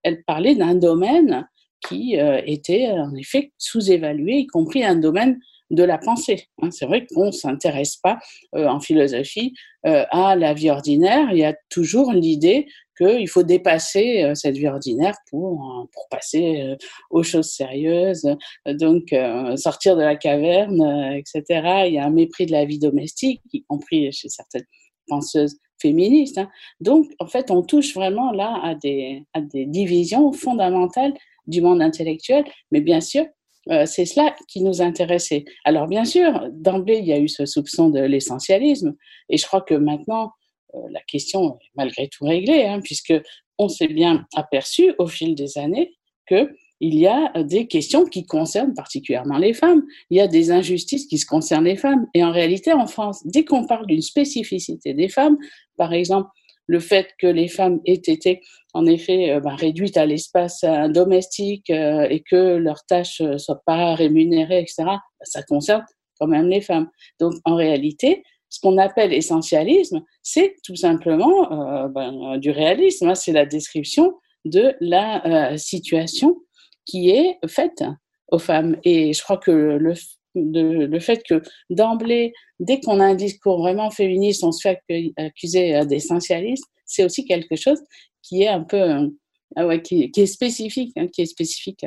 [0.04, 1.48] elle parlait d'un domaine
[1.88, 6.48] qui euh, était en effet sous-évalué, y compris un domaine de la pensée.
[6.62, 6.72] Hein.
[6.72, 8.20] C'est vrai qu'on ne s'intéresse pas
[8.56, 9.54] euh, en philosophie
[9.86, 11.30] euh, à la vie ordinaire.
[11.32, 16.76] Il y a toujours l'idée qu'il faut dépasser euh, cette vie ordinaire pour, pour passer
[17.12, 18.28] aux choses sérieuses,
[18.66, 19.14] donc
[19.56, 21.86] sortir de la caverne, etc.
[21.88, 24.66] Il y a un mépris de la vie domestique, y compris chez certaines
[25.08, 26.38] penseuses féministes.
[26.38, 26.50] Hein.
[26.80, 31.14] Donc, en fait, on touche vraiment là à des, à des divisions fondamentales
[31.46, 33.26] du monde intellectuel, mais bien sûr,
[33.70, 35.44] euh, c'est cela qui nous intéressait.
[35.66, 38.96] Alors bien sûr, d'emblée, il y a eu ce soupçon de l'essentialisme,
[39.30, 40.32] et je crois que maintenant,
[40.76, 43.14] euh, la question est malgré tout réglée, hein, puisque
[43.58, 45.96] on s'est bien aperçu au fil des années
[46.28, 49.84] que il y a des questions qui concernent particulièrement les femmes.
[50.10, 52.08] Il y a des injustices qui se concernent les femmes.
[52.14, 55.38] Et en réalité, en France, dès qu'on parle d'une spécificité des femmes,
[55.76, 56.30] par exemple,
[56.68, 58.42] le fait que les femmes aient été
[58.74, 63.38] en effet euh, ben, réduites à l'espace euh, domestique euh, et que leurs tâches ne
[63.38, 65.84] soient pas rémunérées, etc., ben, ça concerne
[66.20, 66.90] quand même les femmes.
[67.20, 73.16] Donc en réalité, ce qu'on appelle essentialisme, c'est tout simplement ben, du réalisme, hein.
[73.16, 74.14] c'est la description
[74.46, 76.38] de la situation
[76.88, 77.84] qui est faite
[78.32, 78.78] aux femmes.
[78.84, 84.44] Et je crois que le, fait que d'emblée, dès qu'on a un discours vraiment féministe,
[84.44, 87.80] on se fait accuser d'essentialiste, c'est aussi quelque chose
[88.24, 89.10] qui est un peu,
[89.56, 91.84] ah qui, est spécifique, hein, qui est spécifique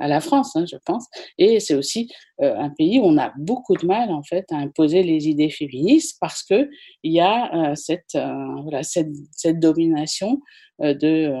[0.00, 1.06] à, la France, hein, je pense.
[1.38, 2.10] Et c'est aussi
[2.42, 5.50] euh, un pays où on a beaucoup de mal en fait à imposer les idées
[5.50, 6.68] féministes parce que
[7.02, 10.40] il y a euh, cette, euh, voilà, cette, cette domination
[10.80, 11.32] de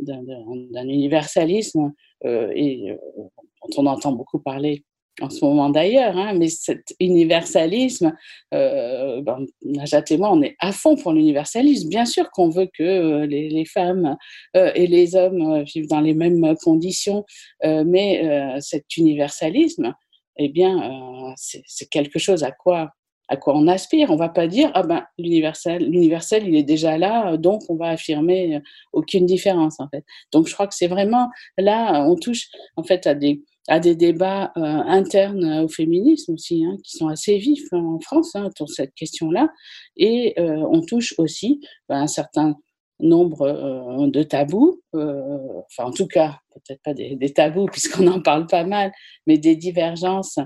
[0.00, 1.92] d'un universalisme
[2.24, 4.84] et dont on entend beaucoup parler
[5.20, 8.16] en ce moment d'ailleurs, hein, mais cet universalisme,
[8.52, 11.88] euh, ben, Najat et moi, on est à fond pour l'universalisme.
[11.88, 14.16] Bien sûr qu'on veut que euh, les, femmes
[14.56, 17.24] euh, et les hommes euh, vivent dans les mêmes conditions,
[17.64, 19.94] euh, mais euh, cet universalisme,
[20.36, 22.90] eh bien, c'est quelque chose à quoi
[23.28, 24.10] à quoi on aspire.
[24.10, 27.88] On va pas dire ah ben l'universel, l'universel il est déjà là, donc on va
[27.88, 28.60] affirmer
[28.92, 30.04] aucune différence en fait.
[30.32, 33.94] Donc je crois que c'est vraiment là on touche en fait à des à des
[33.94, 38.68] débats euh, internes au féminisme aussi, hein, qui sont assez vifs en France hein, sur
[38.68, 39.48] cette question-là.
[39.96, 42.56] Et euh, on touche aussi bah, un certain
[43.00, 48.46] nombre euh, de tabous, enfin en tout cas, peut-être pas des tabous puisqu'on en parle
[48.46, 48.92] pas mal,
[49.26, 50.38] mais des divergences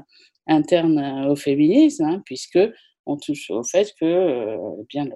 [0.48, 2.58] internes au féminisme, hein, puisque
[3.06, 5.08] on touche au fait que eh bien,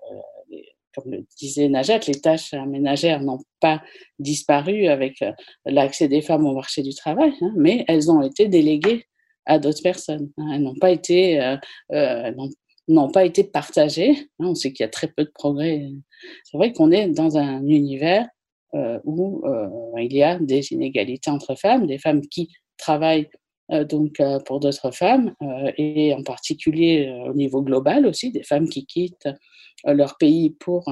[0.95, 3.83] comme le disait Najat, les tâches ménagères n'ont pas
[4.18, 5.33] disparu avec euh,
[5.64, 9.07] l'accès des femmes au marché du travail, hein, mais elles ont été déléguées
[9.47, 10.31] à d'autres personnes.
[10.38, 10.51] Hein.
[10.55, 11.57] elles n'ont pas été, euh,
[11.92, 12.33] euh,
[12.88, 14.29] n'ont pas été partagées.
[14.38, 14.49] Hein.
[14.49, 15.88] on sait qu'il y a très peu de progrès.
[16.45, 18.29] C'est vrai qu'on est dans un univers
[18.75, 19.68] euh, où euh,
[19.99, 23.41] il y a des inégalités entre femmes, des femmes qui travaillent euh,
[23.89, 25.35] donc pour d'autres femmes
[25.77, 29.29] et en particulier au niveau global aussi des femmes qui quittent
[29.87, 30.85] euh, leur pays pour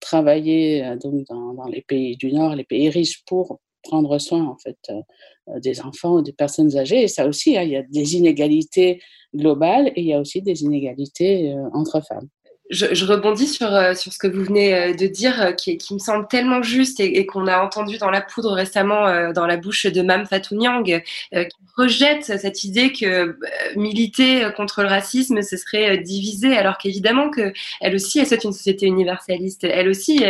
[0.00, 4.56] travailler euh, donc dans, les pays du Nord, les pays riches, pour prendre soin en
[4.58, 7.02] fait euh, des enfants ou des personnes âgées.
[7.02, 9.00] Et ça aussi, hein, il y a des inégalités
[9.34, 12.28] globales et il y a aussi des inégalités entre femmes
[12.70, 15.78] je, je, rebondis sur, euh, sur ce que vous venez euh, de dire, euh, qui,
[15.78, 19.46] qui me semble tellement juste et, et qu'on a entendu dans la poudre récemment dans
[19.46, 21.02] la bouche de Mam Fatou Niang,
[21.32, 23.38] qui rejette cette idée que
[23.76, 28.52] militer contre le racisme, ce serait diviser, alors qu'évidemment que elle aussi, elle souhaite une
[28.52, 29.64] société universaliste.
[29.64, 30.24] Elle aussi,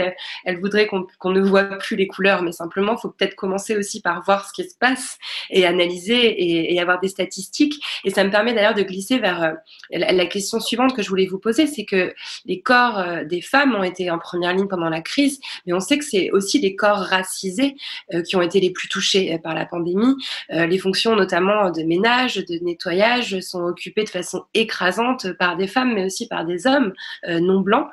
[0.45, 3.77] elle, voudrait qu'on qu ne voit plus les couleurs, mais simplement, il faut peut-être commencer
[3.77, 5.19] aussi par voir ce qui se passe
[5.51, 7.75] et analyser et, et avoir des statistiques.
[8.05, 9.55] Et ça me permet d'ailleurs de glisser vers
[9.91, 13.41] la, la question suivante que je voulais vous poser, c'est que les corps euh, des
[13.41, 16.59] femmes ont été en première ligne pendant la crise, mais on sait que c'est aussi
[16.59, 17.77] les corps racisés
[18.15, 20.15] euh, qui ont été les plus touchés par la pandémie.
[20.51, 25.95] les fonctions notamment de ménage, de nettoyage sont occupées de façon écrasante par des femmes,
[25.95, 26.93] mais aussi par des hommes
[27.29, 27.89] non blancs,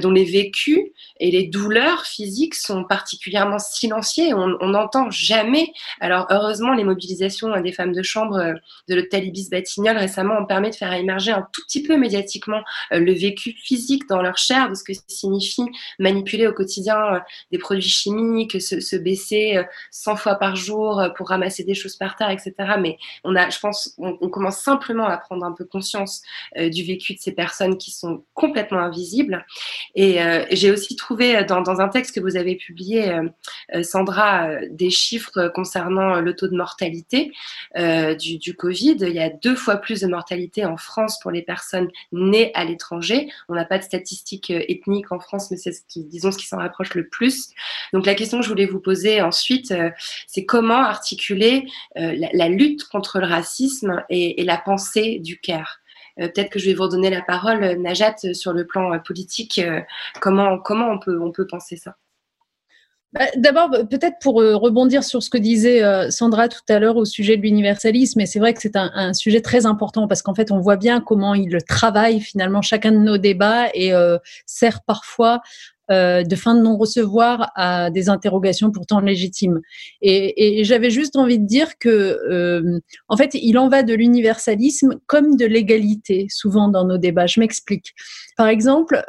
[0.00, 0.80] dont les vécus
[1.20, 4.34] et les douleurs physiques sont particulièrement silenciées.
[4.34, 5.72] On n'entend jamais.
[6.00, 8.54] Alors heureusement, les mobilisations des femmes de chambre
[8.88, 12.62] de l'hôtel Ibis Batignolles récemment ont permis de faire émerger un tout petit peu médiatiquement
[12.92, 15.64] euh, le vécu physique dans leur chair de ce que signifie
[15.98, 21.28] manipuler au quotidien euh, des produits chimiques, se, baisser 100 euh, fois par jour pour
[21.28, 22.52] ramasser des choses par terre, etc.
[22.80, 26.22] Mais on a, je pense, on, commence simplement à prendre un peu conscience
[26.56, 29.46] du vécu de ces personnes qui sont complètement invisibles.
[29.94, 30.18] Et
[30.50, 33.16] j'ai aussi trouvé dans, un texte que vous avez publié,
[33.82, 37.32] Sandra, des chiffres concernant le taux de mortalité
[38.18, 38.96] du Covid.
[39.00, 42.64] Il y a deux fois plus de mortalité en France pour les personnes nées à
[42.64, 43.28] l'étranger.
[43.54, 46.38] On n'a pas de statistiques euh, ethniques en France, mais c'est ce qui, disons, ce
[46.38, 47.50] qui s'en rapproche le plus.
[47.92, 49.90] Donc la question que je voulais vous poser ensuite, euh,
[50.26, 55.78] c'est comment articuler euh, la, lutte contre le racisme et, la pensée du CARE.
[56.16, 59.60] Peut-être que je vais vous redonner la parole, Najat, sur le plan politique.
[60.20, 61.96] comment comment on peut, on peut penser ça
[63.14, 66.96] bah, d'abord, peut-être pour euh, rebondir sur ce que disait euh, Sandra tout à l'heure
[66.96, 70.34] au sujet de l'universalisme, et c'est vrai que c'est un, sujet très important parce qu'en
[70.34, 74.82] fait, on voit bien comment il travaille finalement chacun de nos débats et euh, sert
[74.82, 75.40] parfois
[75.90, 79.60] de fin de non-recevoir à des interrogations pourtant légitimes.
[80.00, 84.94] Et, et j'avais juste envie de dire que, en fait, il en va de l'universalisme
[85.06, 87.26] comme de l'égalité, souvent dans nos débats.
[87.26, 87.92] Je m'explique.
[88.38, 89.04] Par exemple,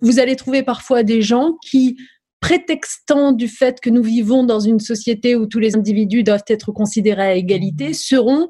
[0.00, 1.98] vous allez trouver parfois des gens qui
[2.40, 6.72] prétextant du fait que nous vivons dans une société où tous les individus doivent être
[6.72, 8.48] considérés à égalité, seront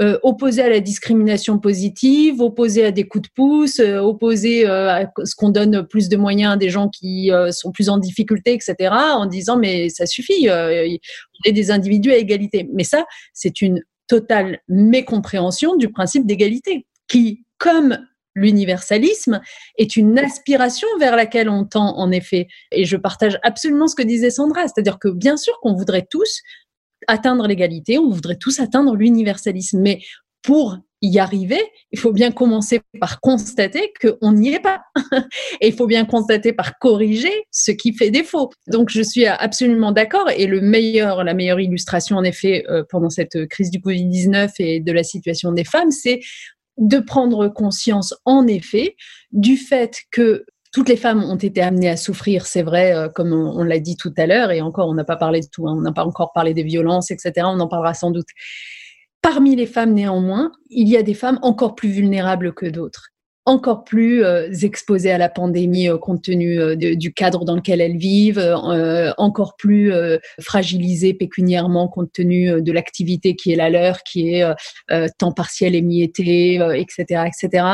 [0.00, 4.88] euh, opposés à la discrimination positive, opposés à des coups de pouce, euh, opposés euh,
[4.90, 8.54] à ce qu'on donne plus de moyens à des gens qui sont plus en difficulté,
[8.54, 12.68] etc., en disant mais ça suffit, on est des individus à égalité.
[12.72, 17.98] Mais ça, c'est une totale mécompréhension du principe d'égalité, qui, comme
[18.34, 19.40] l'universalisme
[19.76, 22.48] est une aspiration vers laquelle on tend en effet.
[22.70, 26.40] Et je partage absolument ce que disait Sandra, c'est-à-dire que bien sûr qu'on voudrait tous
[27.08, 30.00] atteindre l'égalité, on voudrait tous atteindre l'universalisme, mais
[30.42, 34.82] pour y arriver, il faut bien commencer par constater qu'on n'y est pas.
[35.60, 38.50] et il faut bien constater par corriger ce qui fait défaut.
[38.68, 40.30] Donc, je suis absolument d'accord.
[40.30, 44.80] Et le meilleur, la meilleure illustration, en effet, euh, pendant cette crise du Covid-19 et
[44.80, 46.20] de la situation des femmes, c'est
[46.78, 48.96] de prendre conscience, en effet,
[49.32, 53.32] du fait que toutes les femmes ont été amenées à souffrir, c'est vrai, euh, comme
[53.32, 55.74] on, l'a dit tout à l'heure, et encore, on n'a pas parlé de tout, hein,
[55.76, 58.28] on n'a pas encore parlé des violences, etc., on en parlera sans doute.
[59.20, 63.11] Parmi les femmes, néanmoins, il y a des femmes encore plus vulnérables que d'autres
[63.44, 67.80] encore plus euh, exposées à la pandémie euh, compte tenu euh, du cadre dans lequel
[67.80, 68.40] elles vivent,
[69.18, 69.92] encore plus
[70.40, 74.44] fragilisées pécuniairement compte tenu de l'activité qui est la leur, qui est
[75.18, 77.66] temps partiel émietté, etc., etc.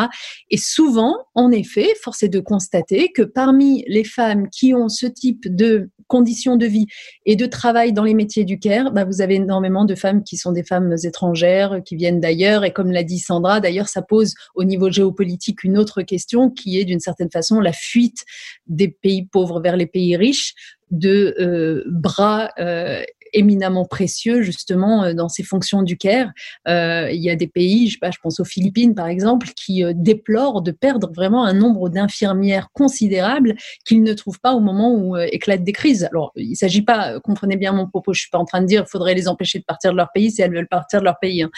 [0.50, 5.06] Et souvent, en effet, force est de constater que parmi les femmes qui ont ce
[5.06, 6.86] type de conditions de vie
[7.26, 10.36] et de travail dans les métiers du care, bah, vous avez énormément de femmes qui
[10.36, 12.64] sont des femmes étrangères, qui viennent d'ailleurs.
[12.64, 16.78] Et comme l'a dit Sandra, d'ailleurs, ça pose au niveau géopolitique une autre question qui
[16.78, 18.24] est d'une certaine façon la fuite
[18.66, 20.54] des pays pauvres vers les pays riches
[20.90, 23.02] de euh, bras euh,
[23.34, 25.98] éminemment précieux justement euh, dans ces fonctions du.
[26.06, 30.70] Euh, il y a des pays, je, pense aux Philippines par exemple, qui déplorent de
[30.70, 35.72] perdre vraiment un nombre d'infirmières considérable qu'ils ne trouvent pas au moment où éclatent des
[35.72, 36.04] crises.
[36.04, 38.66] Alors, il ne s'agit pas, comprenez bien mon propos, je suis pas en train de
[38.66, 41.04] dire qu'il faudrait les empêcher de partir de leur pays si elles veulent partir de
[41.04, 41.42] leur pays.
[41.42, 41.50] Hein.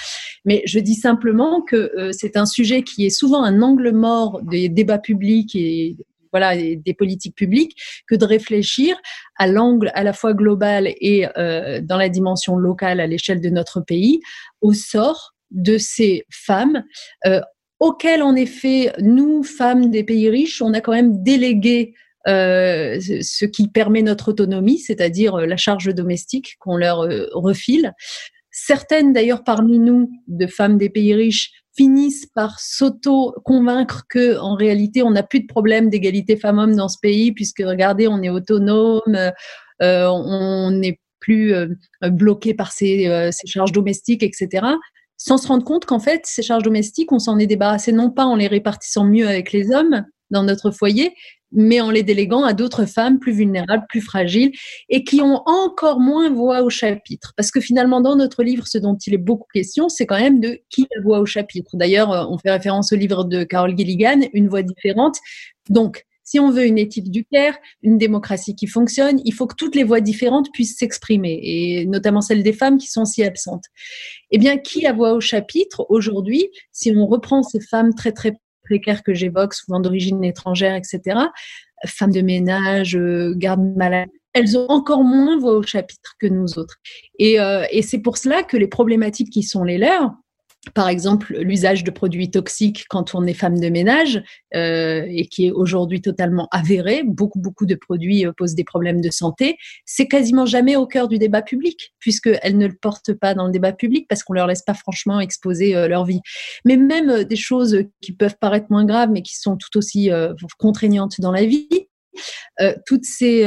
[0.45, 4.69] Mais je dis simplement que c'est un sujet qui est souvent un angle mort des
[4.69, 5.97] débats publics et
[6.33, 7.77] voilà des politiques publiques
[8.07, 8.97] que de réfléchir
[9.37, 13.51] à l'angle à la fois global et euh, dans la dimension locale à l'échelle de
[13.51, 14.21] notre pays
[14.61, 16.85] au sort de ces femmes
[17.27, 17.41] euh,
[17.81, 21.95] auxquelles en effet nous femmes des pays riches on a quand même délégué
[22.29, 27.95] euh, ce qui permet notre autonomie, c'est-à-dire la charge domestique qu'on leur refile.
[28.51, 35.03] Certaines d'ailleurs parmi nous, de femmes des pays riches, finissent par s'auto-convaincre que en réalité
[35.03, 39.03] on n'a plus de problème d'égalité femmes-hommes dans ce pays puisque regardez on est autonome,
[39.83, 41.69] euh, on n'est plus euh,
[42.03, 44.67] bloqué par ces, euh, ces, charges domestiques, etc.
[45.17, 48.25] Sans se rendre compte qu'en fait ces charges domestiques on s'en est débarrassé non pas
[48.25, 51.15] en les répartissant mieux avec les hommes dans notre foyer,
[51.53, 54.53] mais en les déléguant à d'autres femmes plus vulnérables, plus fragiles,
[54.89, 57.33] et qui ont encore moins voix au chapitre.
[57.37, 60.41] Parce que finalement, dans notre livre, ce dont il est beaucoup question, c'est quand même
[60.41, 61.71] de qui a voix au chapitre.
[61.75, 65.17] D'ailleurs, euh, on fait référence au livre de Carol Gilligan, Une voix différente.
[65.69, 69.57] Donc, si on veut une éthique du Caire, une démocratie qui fonctionne, il faut que
[69.57, 73.65] toutes les voix différentes puissent s'exprimer, et notamment celles des femmes qui sont si absentes.
[74.31, 78.37] Eh bien, qui a voix au chapitre aujourd'hui Si on reprend ces femmes très très
[78.71, 81.19] précaires que j'évoque, souvent d'origine étrangère, etc.,
[81.87, 86.59] femmes de ménage, euh, gardes malades, elles ont encore moins voix au chapitre que nous
[86.59, 86.77] autres.
[87.19, 90.13] Et, euh, et c'est pour cela que les problématiques qui sont les leurs,
[90.75, 94.23] par exemple l'usage de produits toxiques quand on est femme de ménage
[94.55, 97.03] euh, et qui est aujourd'hui totalement avéré.
[97.05, 99.57] Beaucoup, beaucoup de produits euh, posent des problèmes de santé.
[99.87, 103.53] C'est quasiment jamais au cœur du débat public puisqu'elles ne le portent pas dans le
[103.53, 106.21] débat public parce qu'on leur laisse pas franchement exposer euh, leur vie.
[106.67, 110.11] Mais même des choses qui peuvent paraître moins graves mais qui sont tout aussi
[110.59, 111.69] contraignantes dans la vie,
[112.87, 113.47] toutes ces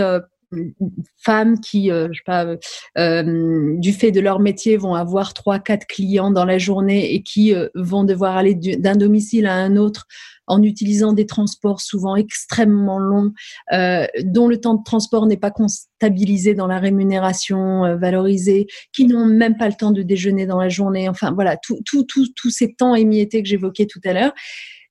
[1.18, 2.46] femmes qui, euh, je sais pas,
[2.98, 7.24] euh, du fait de leur métier, vont avoir trois, quatre clients dans la journée et
[7.24, 10.06] qui euh, vont devoir aller d'un domicile à un autre
[10.48, 13.32] en utilisant des transports souvent extrêmement longs,
[14.26, 19.56] dont le temps de transport n'est pas comptabilisé dans la rémunération valorisée, qui n'ont même
[19.56, 21.08] pas le temps de déjeuner dans la journée.
[21.08, 24.34] Enfin, voilà, tous ces temps émiettés que j'évoquais tout à l'heure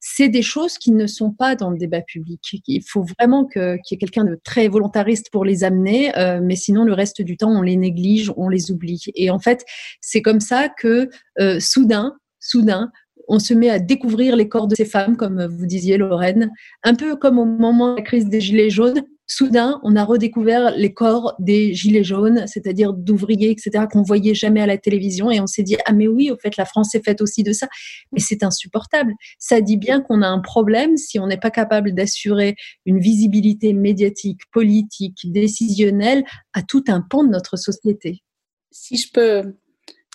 [0.04, 2.40] c'est des choses qui ne sont pas dans le débat public.
[2.66, 6.56] Il faut vraiment qu'il y ait quelqu'un de très volontariste pour les amener, euh, mais
[6.56, 9.04] sinon le reste du temps on les néglige, on les oublie.
[9.14, 9.64] Et en fait,
[10.00, 11.08] c'est comme ça que
[11.40, 12.90] euh, soudain, soudain,
[13.28, 16.50] on se met à découvrir les corps de ces femmes, comme vous disiez, Lorraine,
[16.82, 20.72] un peu comme au moment de la crise des Gilets jaunes soudain, on a redécouvert
[20.76, 25.40] les corps des gilets jaunes, c'est-à-dire d'ouvriers, etc., qu'on voyait jamais à la télévision, et
[25.40, 27.68] on s'est dit ah mais oui, au fait, la France est faite aussi de ça,
[28.12, 29.12] mais c'est insupportable.
[29.38, 32.56] Ça dit bien qu'on a un problème si on n'est pas capable d'assurer
[32.86, 38.22] une visibilité médiatique, politique, décisionnelle à tout un pan de notre société.
[38.70, 39.54] Si je peux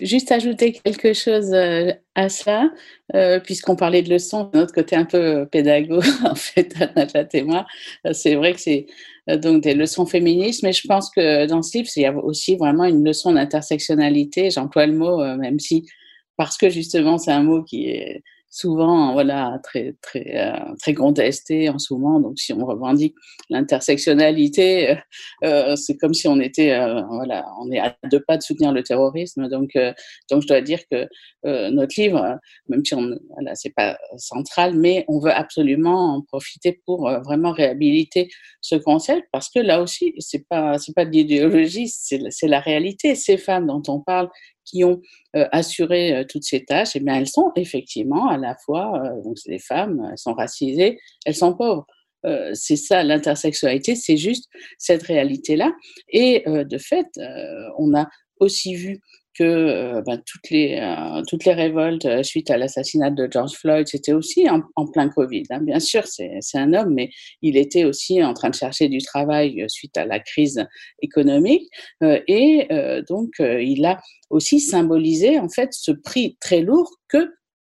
[0.02, 2.70] juste ajouter quelque chose euh, à ça,
[3.16, 7.66] euh, puisqu'on parlait de leçons, notre côté un peu pédago, en fait, Nathalie et moi,
[8.06, 8.86] euh, c'est vrai que c'est
[9.28, 12.56] donc des leçons féministes, mais je pense que dans ce livre, il y a aussi
[12.56, 14.52] vraiment une leçon d'intersectionnalité.
[14.52, 15.86] J'emploie le mot, même si,
[16.38, 18.24] parce que justement, c'est un mot qui est
[18.58, 22.20] souvent voilà très très euh, très contesté en ce moment.
[22.20, 23.14] Donc si on revendique
[23.52, 24.96] l'intersectionnalité, euh,
[25.44, 26.76] euh, c'est comme si on était
[27.10, 29.48] voilà on est à deux pas de soutenir le terrorisme.
[29.48, 29.78] Donc
[30.32, 31.08] donc je dois dire que
[31.44, 36.82] notre livre, même si on voilà c'est pas central, mais on veut absolument en profiter
[36.86, 38.30] pour vraiment réhabiliter
[38.62, 43.14] ce concept parce que là aussi c'est pas c'est pas de l'idéologie, c'est la réalité.
[43.14, 44.30] Ces femmes dont on parle
[44.68, 45.02] qui ont
[45.36, 49.02] euh, assuré euh, toutes ces tâches, et eh bien, elles sont effectivement à la fois,
[49.02, 51.86] euh, donc des femmes, elles sont racisées, elles sont pauvres.
[52.54, 55.72] c'est ça l'intersexualité, c'est juste cette réalité-là.
[56.10, 57.08] Et de fait,
[57.78, 58.08] on a
[58.40, 59.00] aussi vu
[59.38, 63.54] que euh, ben, toutes, les, euh, toutes les révoltes euh, suite à l'assassinat de George
[63.54, 65.44] Floyd, c'était aussi en, plein Covid.
[65.50, 65.62] Hein.
[65.62, 67.10] Bien sûr, c'est un homme, mais
[67.42, 70.66] il était aussi en train de chercher du travail suite à la crise
[71.02, 71.68] économique.
[72.02, 72.68] et
[73.10, 77.34] donc, il a aussi symbolisé en fait ce prix très lourd que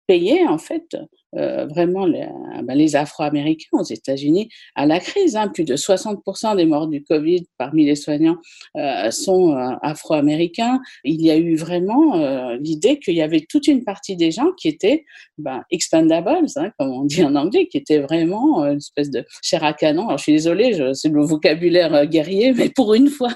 [0.08, 0.96] payait en fait
[1.36, 2.28] euh, vraiment les,
[2.64, 5.36] ben, les Afro-Américains aux États-Unis à la crise.
[5.36, 5.50] Hein.
[5.50, 8.38] Plus de 60% des morts du Covid parmi les soignants
[8.78, 10.80] euh, sont euh, Afro-Américains.
[11.04, 14.52] Il y a eu vraiment euh, l'idée qu'il y avait toute une partie des gens
[14.58, 15.06] qui étaient
[15.38, 19.74] ben, hein, comme on dit en anglais, qui étaient vraiment une espèce de chair à
[19.74, 20.08] canon.
[20.08, 23.34] Alors je suis désolée, c'est le vocabulaire guerrier, mais pour une fois,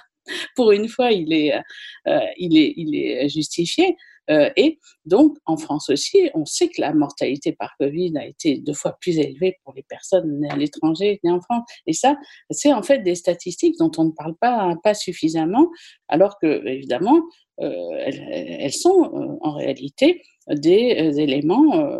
[0.56, 3.96] pour une fois, il est justifié.
[4.30, 8.58] Euh, et donc, en France aussi, on sait que la mortalité par Covid a été
[8.60, 11.64] deux fois plus élevée pour les personnes nées à l'étranger, nées en France.
[11.88, 12.16] Et ça,
[12.50, 15.70] c'est en fait des statistiques dont on ne parle pas, pas suffisamment,
[16.08, 17.22] alors que, évidemment,
[17.62, 22.00] euh, elles, sont euh, en réalité des éléments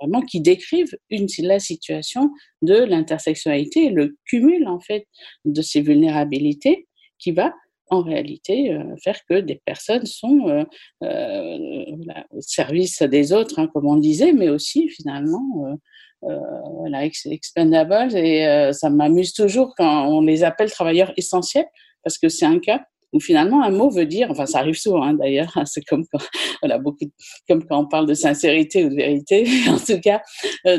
[0.00, 2.30] vraiment qui décrivent une, la situation
[2.62, 5.06] de l'intersexualité, le cumul en fait
[5.44, 6.88] de ces vulnérabilités
[7.18, 7.54] qui va
[7.90, 10.64] en réalité euh, faire que des personnes sont euh,
[11.02, 11.84] euh,
[12.30, 15.78] au service des autres, hein, comme on disait, mais aussi finalement
[16.22, 18.16] voilà, expendables.
[18.16, 21.66] Et ça m'amuse toujours quand on les appelle travailleurs essentiels,
[22.02, 22.82] parce que c'est un cas
[23.12, 26.04] où finalement un mot veut dire, enfin ça arrive souvent hein, d'ailleurs, hein, c'est comme
[26.10, 26.24] quand,
[26.62, 27.04] voilà, beaucoup,
[27.48, 30.22] comme quand on parle de sincérité ou de vérité, en tout cas.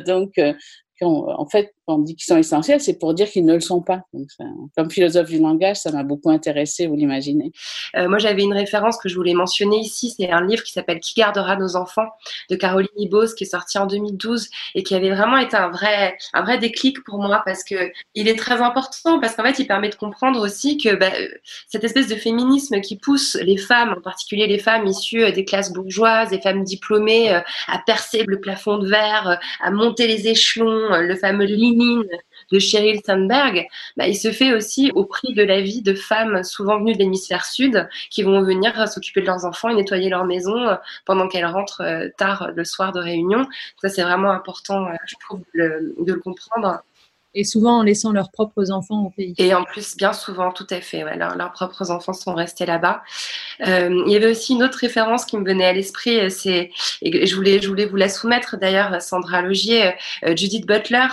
[0.05, 0.33] donc,
[0.99, 3.81] quand, en fait, on dit qu'ils sont essentiels, c'est pour dire qu'ils ne le sont
[3.81, 4.01] pas.
[4.75, 7.51] Comme philosophe du langage, ça m'a beaucoup intéressé, vous l'imaginez.
[7.95, 10.13] Euh, moi, j'avais une référence que je voulais mentionner ici.
[10.17, 12.07] C'est un livre qui s'appelle Qui gardera nos enfants
[12.49, 16.17] de Caroline Ibos, qui est sorti en 2012 et qui avait vraiment été un vrai,
[16.33, 17.75] un vrai déclic pour moi parce que
[18.15, 21.11] il est très important parce qu'en fait, il permet de comprendre aussi que bah,
[21.67, 25.71] cette espèce de féminisme qui pousse les femmes, en particulier les femmes issues des classes
[25.71, 30.27] bourgeoises, des femmes diplômées, euh, à percer le plafond de verre, euh, à monter les
[30.27, 31.45] échelons, le fameux
[32.51, 33.67] de Sheryl Sandberg,
[33.97, 36.99] bah, il se fait aussi au prix de la vie de femmes souvent venues de
[36.99, 41.28] l'hémisphère sud qui vont venir s'occuper de leurs enfants et nettoyer leur maison euh, pendant
[41.28, 43.47] qu'elles rentrent euh, tard le soir de réunion.
[43.82, 45.15] Ça, c'est vraiment important, euh, je
[45.53, 46.82] de le comprendre
[47.36, 49.36] et souvent en laissant leurs propres enfants au pays.
[49.38, 53.03] Et en plus, bien souvent, tout à fait, leurs, propres enfants sont restés là-bas.
[53.67, 56.71] Euh, il y avait aussi une autre référence qui me venait à l'esprit, euh, c'est,
[57.01, 61.07] et je voulais, je voulais vous la soumettre d'ailleurs, Sandra Logier, euh, Judith Butler,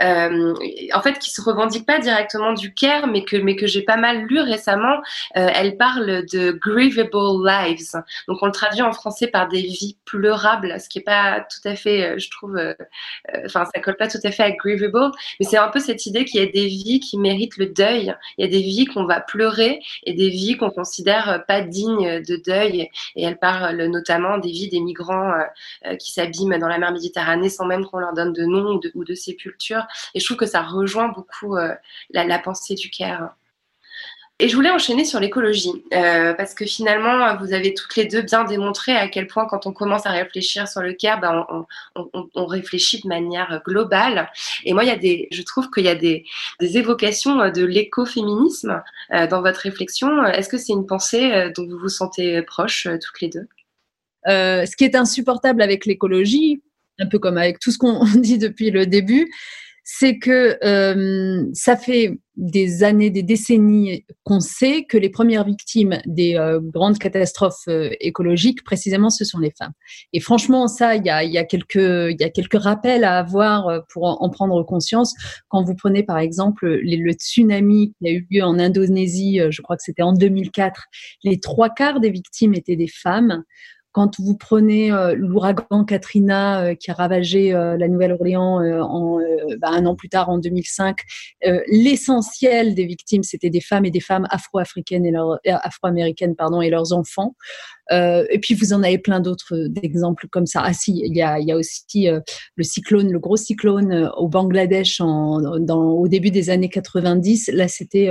[0.00, 3.96] en fait, qui se revendique pas directement du care, mais que, mais que j'ai pas
[3.96, 5.00] mal lu récemment.
[5.34, 8.02] elle parle de grievable lives.
[8.26, 11.68] Donc, on le traduit en français par des vies pleurables, ce qui est pas tout
[11.68, 12.58] à fait, je trouve,
[13.44, 16.24] enfin, ça colle pas tout à fait à grievable, mais c'est un peu cette idée
[16.24, 18.14] qu'il y a des vies qui méritent le deuil.
[18.36, 22.22] Il y a des vies qu'on va pleurer et des vies qu'on considère pas dignes
[22.22, 22.90] de deuil.
[23.16, 25.44] Et elle parle notamment des vies des migrants euh,
[25.86, 29.04] euh, qui s'abîment dans la mer Méditerranée sans même qu'on leur donne de nom ou
[29.04, 29.86] de, sépulture.
[30.14, 31.74] Et je trouve que ça rejoint beaucoup euh,
[32.10, 33.30] la, la pensée du Caire.
[34.40, 38.22] Et je voulais enchaîner sur l'écologie, euh, parce que finalement, vous avez toutes les deux
[38.22, 41.44] bien démontré à quel point, quand on commence à réfléchir sur le care, ben,
[41.96, 44.30] on, réfléchit de manière globale.
[44.64, 46.24] Et moi, il y a des, je trouve qu'il y a des,
[46.60, 48.80] évocations de l'écoféminisme
[49.12, 50.24] euh, dans votre réflexion.
[50.26, 53.48] Est-ce que c'est une pensée euh, dont vous vous sentez proche toutes les deux?
[54.26, 56.62] Ce qui est insupportable avec l'écologie,
[57.00, 59.32] un peu comme avec tout ce qu'on dit depuis le début,
[59.90, 65.98] c'est que euh, ça fait des années, des décennies qu'on sait que les premières victimes
[66.04, 69.72] des euh, grandes catastrophes euh, écologiques, précisément, ce sont les femmes.
[70.12, 73.82] Et franchement, ça, il y a, y, a quelques, y a quelques rappels à avoir
[73.88, 75.14] pour en, prendre conscience.
[75.48, 79.76] Quand vous prenez, par exemple, le tsunami qui a eu lieu en Indonésie, je crois
[79.76, 80.84] que c'était en 2004,
[81.24, 83.42] les trois quarts des victimes étaient des femmes.
[83.98, 88.60] Quand vous prenez euh, l'ouragan Katrina euh, qui a ravagé euh, la Nouvelle-Orléans
[89.58, 90.98] bah, un an plus tard, en 2005,
[91.66, 97.34] l'essentiel des victimes, c'était des femmes et des femmes afro-américaines et leurs enfants.
[97.90, 100.62] Euh, et puis vous en avez plein d'autres euh, d'exemples comme ça.
[100.64, 102.20] Ah si, il y a, aussi euh,
[102.56, 107.50] le cyclone, le gros cyclone au Bangladesh au début des années 90.
[107.52, 108.10] Là, c'était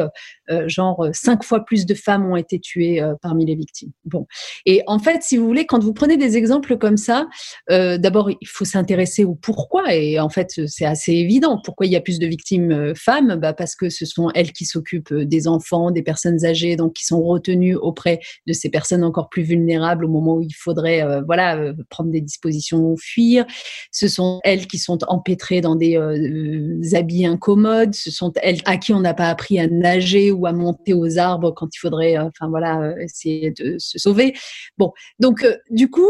[0.68, 3.92] genre cinq fois plus de femmes ont été tuées parmi les victimes.
[4.06, 4.26] Bon,
[4.66, 7.28] et en fait, si vous voulez, quand vous prenez des exemples comme ça,
[7.70, 9.94] d'abord il faut s'intéresser au pourquoi.
[9.94, 11.60] Et en fait, c'est assez évident.
[11.64, 13.36] Pourquoi il y a plus de victimes femmes?
[13.36, 17.06] Bah, Parce que ce sont elles qui s'occupent des enfants, des personnes âgées, donc qui
[17.06, 21.22] sont retenues auprès de ces personnes encore plus vulnérables au moment où il faudrait euh,
[21.26, 23.46] voilà euh, prendre des dispositions fuir.
[23.92, 27.94] Ce sont elles qui sont empêtrées dans des euh, habits incommodes.
[27.94, 31.18] Ce sont elles à qui on n'a pas appris à nager ou à monter aux
[31.18, 34.34] arbres quand il faudrait enfin voilà essayer de se sauver.
[34.78, 36.10] Bon, donc du coup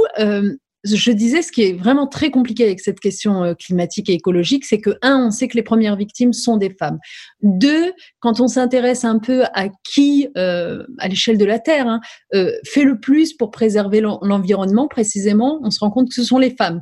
[0.84, 4.66] je disais, ce qui est vraiment très compliqué avec cette question euh, climatique et écologique,
[4.66, 7.00] c'est que, un, on sait que les premières victimes sont des femmes.
[7.42, 12.00] Deux, quand on s'intéresse un peu à qui, euh, à l'échelle de la Terre, hein,
[12.34, 16.38] euh, fait le plus pour préserver l'environnement, précisément, on se rend compte que ce sont
[16.38, 16.82] les femmes.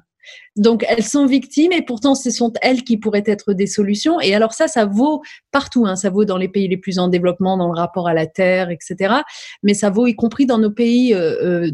[0.55, 4.21] Donc elles sont victimes et pourtant ce sont elles qui pourraient être des solutions.
[4.21, 5.85] Et alors ça, ça vaut partout.
[5.85, 5.95] Hein.
[5.95, 8.69] Ça vaut dans les pays les plus en développement, dans le rapport à la terre,
[8.69, 9.15] etc.
[9.63, 11.71] Mais ça vaut y compris dans nos pays euh, euh,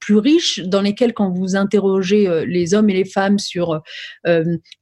[0.00, 3.82] plus riches, dans lesquels quand vous interrogez euh, les hommes et les femmes sur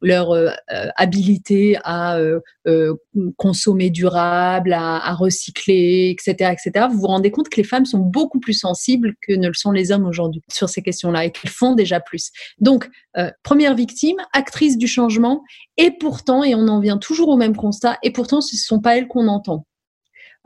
[0.00, 0.52] leur
[0.96, 2.18] habilité à
[3.36, 8.40] consommer durable, à, recycler, etc., etc., vous vous rendez compte que les femmes sont beaucoup
[8.40, 11.74] plus sensibles que ne le sont les hommes aujourd'hui sur ces questions-là et qu'elles font
[11.74, 12.30] déjà plus.
[12.58, 12.88] Donc
[13.42, 15.42] première victime, actrice du changement,
[15.76, 18.80] et pourtant, et on en vient toujours au même constat, et pourtant ce ne sont
[18.80, 19.66] pas elles qu'on entend.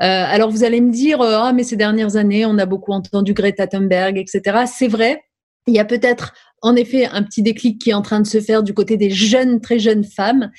[0.02, 2.92] Euh, alors vous allez me dire, euh, ah mais ces dernières années, on a beaucoup
[2.92, 4.64] entendu Greta Thunberg, etc.
[4.66, 5.22] C'est vrai,
[5.66, 8.40] il y a peut-être en effet un petit déclic qui est en train de se
[8.40, 10.50] faire du côté des jeunes, très jeunes femmes.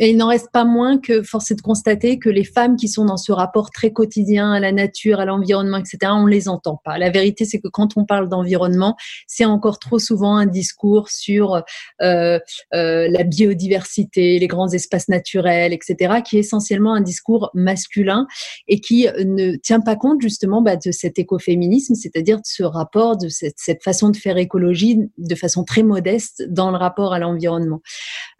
[0.00, 2.88] Et il n'en reste pas moins que force est de constater que les femmes qui
[2.88, 6.80] sont dans ce rapport très quotidien à la nature, à l'environnement, etc., on les entend
[6.82, 6.96] pas.
[6.96, 8.96] La vérité, c'est que quand on parle d'environnement,
[9.26, 11.62] c'est encore trop souvent un discours sur
[12.00, 12.38] euh,
[12.74, 18.26] euh, la biodiversité, les grands espaces naturels, etc., qui est essentiellement un discours masculin
[18.68, 23.18] et qui ne tient pas compte justement bah, de cet écoféminisme, c'est-à-dire de ce rapport,
[23.18, 27.18] de cette, cette façon de faire écologie, de façon très modeste dans le rapport à
[27.18, 27.82] l'environnement.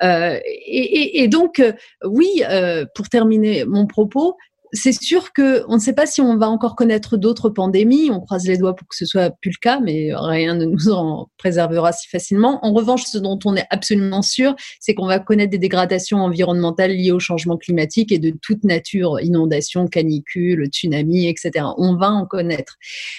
[0.02, 1.72] Euh, et, donc, euh,
[2.04, 4.36] oui, euh, pour terminer mon propos,
[4.72, 8.10] c'est sûr que on ne sait pas si on va encore connaître d'autres pandémies.
[8.10, 10.88] On croise les doigts pour que ce soit plus le cas, mais rien ne nous
[10.88, 12.64] en préservera si facilement.
[12.64, 16.92] En revanche, ce dont on est absolument sûr, c'est qu'on va connaître des dégradations environnementales
[16.92, 21.66] liées au changement climatique et de toute nature, inondations, canicules, tsunamis, etc.
[21.76, 22.76] On va en connaître.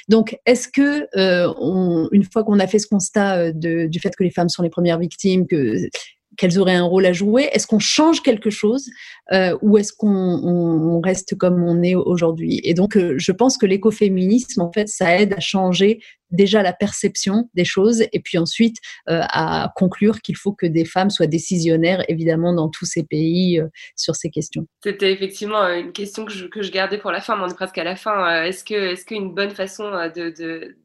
[0.09, 4.23] Donc, est-ce que euh, une fois qu'on a fait ce constat euh, du fait que
[4.23, 5.87] les femmes sont les premières victimes, que
[6.37, 7.49] qu'elles auraient un rôle à jouer?
[7.51, 8.89] Est-ce qu'on change quelque chose
[9.31, 12.59] euh, ou est-ce qu'on on reste comme on est aujourd'hui?
[12.63, 15.99] Et donc, euh, je pense que l'écoféminisme, en fait, ça aide à changer
[16.31, 18.77] déjà la perception des choses et puis ensuite
[19.07, 23.61] euh, à conclure qu'il faut que des femmes soient décisionnaires, évidemment, dans tous ces pays
[23.95, 24.65] sur ces questions.
[24.83, 27.83] C'était effectivement une question que je, gardais pour la fin, mais on est presque à
[27.83, 28.45] la fin.
[28.45, 28.63] Est-ce
[29.05, 29.91] qu'une bonne façon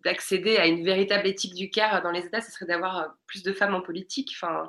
[0.05, 3.43] d'accéder de, à une véritable éthique du CAR dans les États, ce serait d'avoir plus
[3.43, 4.31] de femmes en politique?
[4.35, 4.69] Enfin,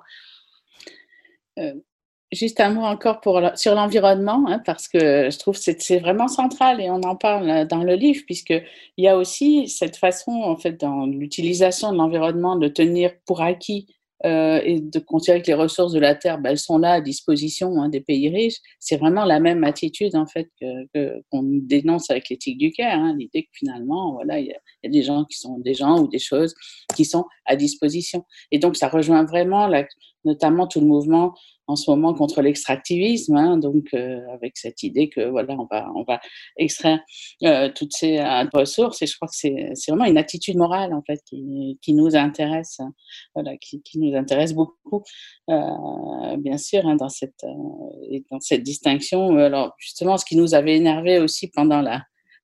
[2.31, 6.27] juste un mot encore pour, sur l'environnement, hein, parce que je trouve que c'est vraiment
[6.27, 8.63] central et on en parle dans le livre, puisqu'il
[8.97, 13.87] y a aussi cette façon, en fait, dans l'utilisation de l'environnement, de tenir pour acquis
[14.25, 17.01] euh, et de considérer que les ressources de la terre, ben, elles sont là à
[17.01, 18.57] disposition hein, des pays riches.
[18.77, 22.99] C'est vraiment la même attitude en fait que qu'on dénonce avec l'éthique du Caire.
[22.99, 26.09] Hein, L'idée que finalement, voilà, il y, a des gens qui sont des gens ou
[26.09, 26.53] des choses
[26.97, 28.25] qui sont à disposition.
[28.51, 29.85] Et donc ça rejoint vraiment la,
[30.25, 31.33] notamment tout le mouvement
[31.67, 35.87] en ce moment contre l'extractivisme, hein, donc euh, avec cette idée que voilà, on va
[35.95, 36.19] on va
[36.57, 36.99] extraire
[37.43, 39.01] euh, toutes ces euh, ressources.
[39.03, 42.15] Et je crois que c'est c'est vraiment une attitude morale en fait qui qui nous
[42.15, 42.91] intéresse, hein,
[43.35, 45.03] voilà, qui, qui nous intéresse beaucoup,
[45.51, 49.37] euh, bien sûr, hein, dans cette euh, dans cette distinction.
[49.37, 52.03] Alors justement, ce qui nous avait énervé aussi pendant la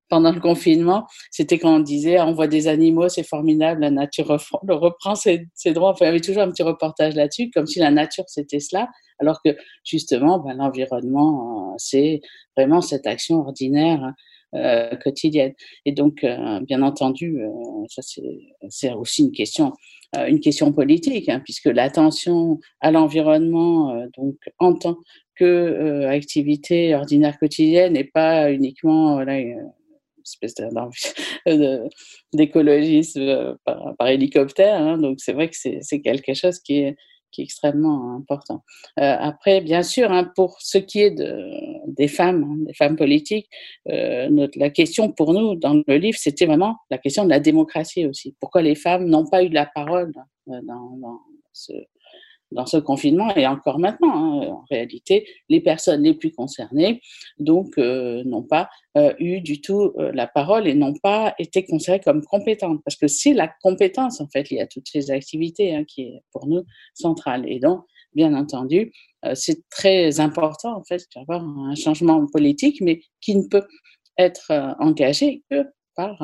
[0.09, 4.27] pendant le confinement, c'était quand on disait on voit des animaux, c'est formidable, la nature
[4.27, 5.91] reprend, ses, ses, droits.
[5.91, 8.89] Enfin, il y avait toujours un petit reportage là-dessus, comme si la nature c'était cela,
[9.19, 12.21] alors que justement, ben, l'environnement, euh, c'est
[12.55, 14.13] vraiment cette action ordinaire
[14.55, 15.53] euh, quotidienne.
[15.85, 17.49] Et donc, euh, bien entendu, euh,
[17.89, 18.01] ça
[18.69, 19.73] c'est aussi une question,
[20.15, 24.97] euh, une question politique, hein, puisque l'attention à l'environnement, euh, donc en tant
[25.35, 29.41] que activité ordinaire quotidienne, n'est pas uniquement voilà,
[30.25, 30.55] espèce
[32.33, 34.79] d'écologisme par, hélicoptère.
[34.79, 36.95] Hein, donc c'est vrai que c'est quelque chose qui est,
[37.31, 38.63] qui est extrêmement important.
[38.99, 41.51] Euh, après, bien sûr, hein, pour ce qui est de,
[41.87, 43.49] des femmes, hein, des femmes politiques,
[43.89, 47.39] euh, notre, la question pour nous dans le livre, c'était vraiment la question de la
[47.39, 48.35] démocratie aussi.
[48.39, 50.13] Pourquoi les femmes n'ont pas eu la parole
[50.49, 51.19] euh, dans, dans
[51.51, 51.73] ce,
[52.51, 54.15] dans ce confinement et encore maintenant.
[54.15, 57.01] Hein, en réalité, les personnes les plus concernées
[57.39, 61.65] donc euh, n'ont pas euh, eu du tout euh, la parole et n'ont pas été
[61.65, 65.75] considérées comme compétentes parce que c'est la compétence en fait liée à toutes ces activités
[65.75, 67.45] hein, qui est pour nous centrale.
[67.47, 67.81] Et donc,
[68.13, 68.93] bien entendu,
[69.33, 73.65] c'est très important en fait d'avoir un changement politique, mais qui ne peut
[74.17, 75.65] être engagé que
[75.95, 76.17] par,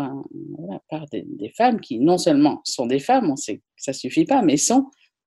[0.90, 4.24] par des, des, femmes qui non seulement sont des femmes, on sait que ça suffit
[4.24, 4.86] pas, mais sont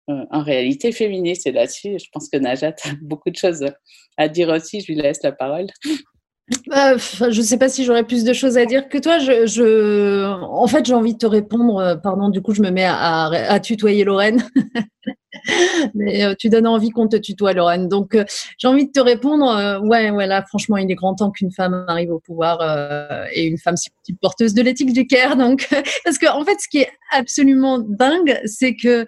[0.08, 1.46] en réalité féministe.
[1.46, 3.64] Et là-dessus, je pense que Najat a beaucoup de choses
[4.16, 4.80] à dire aussi.
[4.80, 5.66] Je lui laisse la parole.
[6.66, 9.16] Bah, je ne sais pas si j'aurais plus de choses à dire que toi.
[10.46, 11.78] En fait, j'ai envie de te répondre.
[11.78, 14.42] Euh, pardon, du coup, je me mets à tutoyer Lorraine.
[15.94, 17.88] Mais euh, tu donnes envie qu'on te tutoie, Lorraine.
[17.88, 18.24] Donc, euh,
[18.58, 19.48] j'ai envie de te répondre.
[19.48, 22.58] Euh, ouais, ouais, franchement, il est grand temps qu'une femme arrive au pouvoir
[23.32, 23.74] et une femme
[24.20, 25.36] porteuse de l'éthique du Caire.
[25.44, 25.68] Donc,
[26.04, 29.06] parce que en fait, ce qui est absolument dingue, c'est que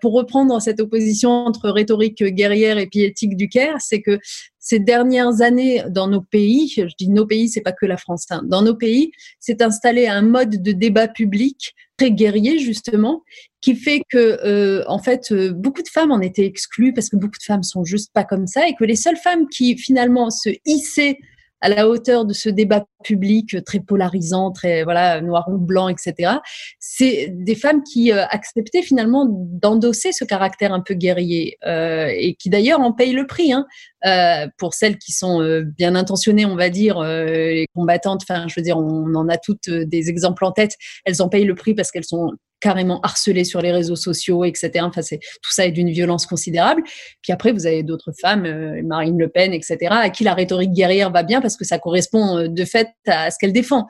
[0.00, 4.18] pour reprendre cette opposition entre rhétorique guerrière et puis éthique du Caire, c'est que
[4.58, 8.26] ces dernières années dans nos pays, je dis nos pays, c'est pas que la France,
[8.30, 13.24] hein, dans nos pays, s'est installé un mode de débat public très guerrier justement,
[13.60, 17.16] qui fait que euh, en fait euh, beaucoup de femmes en étaient exclues parce que
[17.16, 20.30] beaucoup de femmes sont juste pas comme ça et que les seules femmes qui finalement
[20.30, 21.18] se hissaient
[21.60, 26.36] à la hauteur de ce débat public très polarisant, très voilà noir ou blanc, etc.
[26.78, 32.34] C'est des femmes qui euh, acceptaient finalement d'endosser ce caractère un peu guerrier euh, et
[32.34, 33.52] qui d'ailleurs en payent le prix.
[33.52, 33.66] Hein,
[34.06, 38.22] euh, pour celles qui sont euh, bien intentionnées, on va dire, euh, les combattantes.
[38.22, 40.76] Enfin, je veux dire, on en a toutes des exemples en tête.
[41.04, 44.70] Elles en payent le prix parce qu'elles sont carrément harcelées sur les réseaux sociaux, etc.
[44.82, 46.82] Enfin, c'est tout ça est d'une violence considérable.
[47.22, 50.72] Puis après, vous avez d'autres femmes, euh, Marine Le Pen, etc., à qui la rhétorique
[50.72, 53.86] guerrière va bien parce que ça correspond de fait à ce qu'elle défend.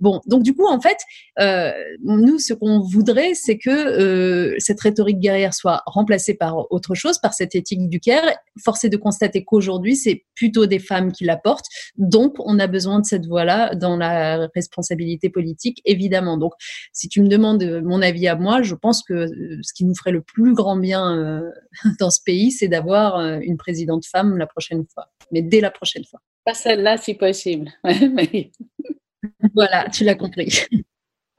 [0.00, 0.98] Bon, donc du coup, en fait,
[1.40, 1.72] euh,
[2.04, 7.18] nous, ce qu'on voudrait, c'est que euh, cette rhétorique guerrière soit remplacée par autre chose,
[7.18, 8.36] par cette éthique du Caire.
[8.62, 11.66] Force est de constater qu'aujourd'hui, c'est plutôt des femmes qui la portent.
[11.96, 16.36] Donc, on a besoin de cette voix-là dans la responsabilité politique, évidemment.
[16.36, 16.52] Donc,
[16.92, 19.94] si tu me demandes mon avis à moi, je pense que euh, ce qui nous
[19.94, 21.50] ferait le plus grand bien euh,
[22.00, 25.70] dans ce pays, c'est d'avoir euh, une présidente femme la prochaine fois, mais dès la
[25.70, 26.20] prochaine fois.
[26.44, 27.70] Pas celle-là, si possible.
[29.54, 30.50] voilà, tu l'as compris.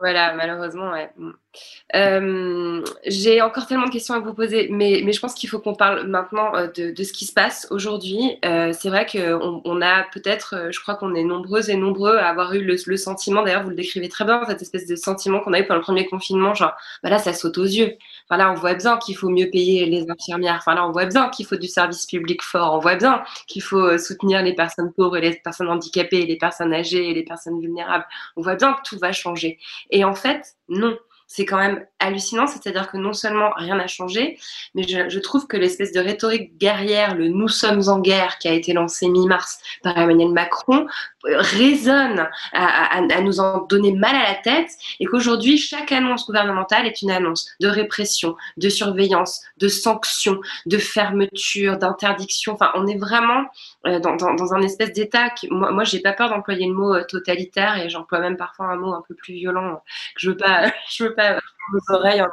[0.04, 1.10] Voilà, malheureusement, ouais.
[1.96, 5.76] Euh, j'ai encore tellement de questions à vous poser, mais, je pense qu'il faut qu'on
[5.76, 8.38] parle maintenant euh, de, ce qui se passe aujourd'hui.
[8.44, 12.28] Euh, c'est vrai qu'on on a peut-être, je crois qu'on est nombreuses et nombreux à
[12.28, 15.40] avoir eu le, le sentiment, d'ailleurs vous le décrivez très bien, cette espèce de sentiment
[15.40, 17.96] qu'on a eu pendant le premier confinement, genre, bah là ça saute aux yeux.
[18.28, 21.06] Enfin là on voit bien qu'il faut mieux payer les infirmières, enfin là on voit
[21.06, 24.92] bien qu'il faut du service public fort, on voit bien qu'il faut soutenir les personnes
[24.92, 28.06] pauvres et les personnes handicapées, les personnes âgées et les personnes vulnérables.
[28.36, 29.60] On voit bien que tout va changer.
[29.94, 30.98] Et en fait, non
[31.34, 32.46] c'est quand même hallucinant.
[32.46, 34.38] C'est-à-dire que non seulement rien n'a changé,
[34.76, 38.54] mais je, trouve que l'espèce de rhétorique guerrière, le nous sommes en guerre qui a
[38.54, 40.86] été lancé mi-mars par Emmanuel Macron,
[41.24, 44.70] résonne à, à, à, nous en donner mal à la tête
[45.00, 50.78] et qu'aujourd'hui, chaque annonce gouvernementale est une annonce de répression, de surveillance, de sanctions, de
[50.78, 52.54] fermeture, d'interdiction.
[52.54, 53.46] Enfin, on est vraiment
[53.88, 55.30] euh, dans, dans, dans, un espèce d'état.
[55.30, 58.68] Qui, moi, moi j'ai pas peur d'employer le mot euh, totalitaire et j'emploie même parfois
[58.68, 59.82] un mot un peu plus violent
[60.16, 61.40] que je veux pas, je veux pas
[61.72, 62.24] vos oreilles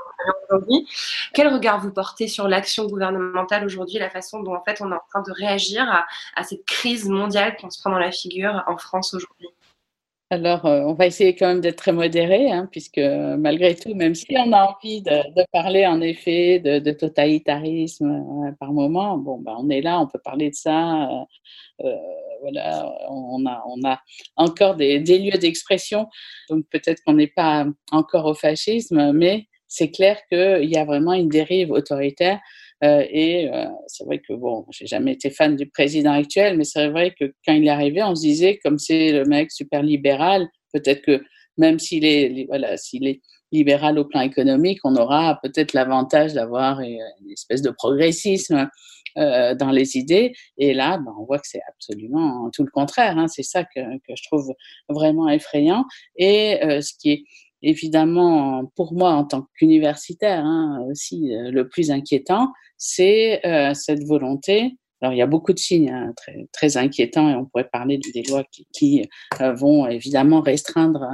[0.49, 0.89] aujourd'hui.
[1.35, 4.95] Quel regard vous portez sur l'action gouvernementale aujourd'hui, la façon dont en fait on est
[4.95, 6.07] en train de réagir à,
[6.37, 9.49] à cette crise mondiale qu'on se prend dans la figure en France aujourd'hui?
[10.33, 14.15] Alors, euh, on va essayer quand même d'être très modéré, hein, puisque malgré tout, même
[14.15, 19.57] si on a envie de, parler en effet de, totalitarisme euh, par moment, bon, ben,
[19.59, 21.11] on est là, on peut parler de ça.
[21.11, 21.25] Euh,
[21.85, 21.97] euh
[22.43, 24.01] voilà, on a, on a
[24.37, 26.09] encore des, des lieux d'expression,
[26.49, 31.13] donc peut-être qu'on n'est pas encore au fascisme, mais c'est clair qu'il y a vraiment
[31.13, 32.41] une dérive autoritaire
[32.83, 36.65] euh, et euh, c'est vrai que, bon, j'ai jamais été fan du président actuel, mais
[36.65, 39.83] c'est vrai que quand il est arrivé, on se disait, comme c'est le mec super
[39.83, 41.23] libéral, peut-être que
[41.59, 43.21] même s'il est, voilà, s'il est
[43.53, 47.01] libéral au plan économique, on aura peut-être l'avantage d'avoir une
[47.31, 48.69] espèce de progressisme
[49.19, 50.33] euh, dans les idées.
[50.57, 53.19] Et là, ben, on voit que c'est absolument tout le contraire.
[53.19, 53.27] Hein.
[53.27, 54.55] C'est ça que, je trouve
[54.89, 55.85] vraiment effrayant.
[56.17, 57.25] Et euh, ce qui est
[57.63, 64.05] évidemment, pour moi, en tant qu'universitaire, hein, aussi euh, le plus inquiétant, c'est euh, cette
[64.05, 64.77] volonté.
[65.03, 67.99] Alors, il y a beaucoup de signes hein, très, très inquiétants et on pourrait parler
[67.99, 69.09] des lois qui, qui
[69.41, 71.07] euh, vont évidemment restreindre,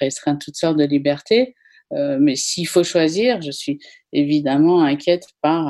[0.00, 1.54] restreindre toutes sortes de libertés.
[1.92, 3.78] Euh, mais s'il faut choisir, je suis
[4.12, 5.66] évidemment inquiète par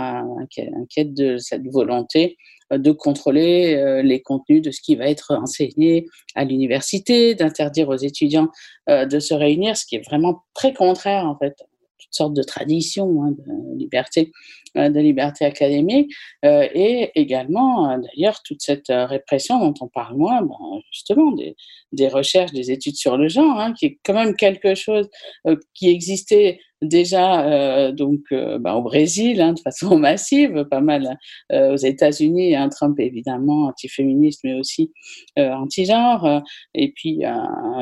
[0.77, 2.37] inquiète de cette volonté
[2.79, 7.97] de contrôler euh, les contenus de ce qui va être enseigné à l'université, d'interdire aux
[7.97, 8.49] étudiants
[8.89, 11.55] euh, de se réunir, ce qui est vraiment très contraire en fait
[11.99, 14.33] toutes sortes de traditions hein, de liberté,
[14.77, 16.11] euh, de liberté académique,
[16.43, 21.57] et également, d'ailleurs, toute cette répression dont on parle moins, ben, justement, des,
[21.93, 25.11] des, recherches, des études sur le genre, hein, qui est quand même quelque chose
[25.75, 31.19] qui existait déjà euh, donc euh, bah, au Brésil hein, de façon massive, pas mal
[31.53, 34.93] euh, aux États-Unis, un Trump évidemment antiféministe mais aussi
[35.37, 36.43] anti-genre,
[36.75, 37.23] et puis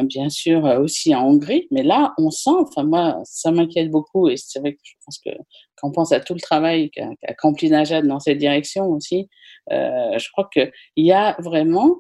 [0.04, 1.66] bien sûr aussi en Hongrie.
[1.70, 5.18] Mais là, on sent, enfin moi, ça m'inquiète beaucoup et c'est vrai que je pense
[5.18, 5.30] que
[5.76, 9.28] quand pense à tout le travail qu'a accompli Najad dans cette direction aussi,
[9.70, 11.96] je crois qu'il y a vraiment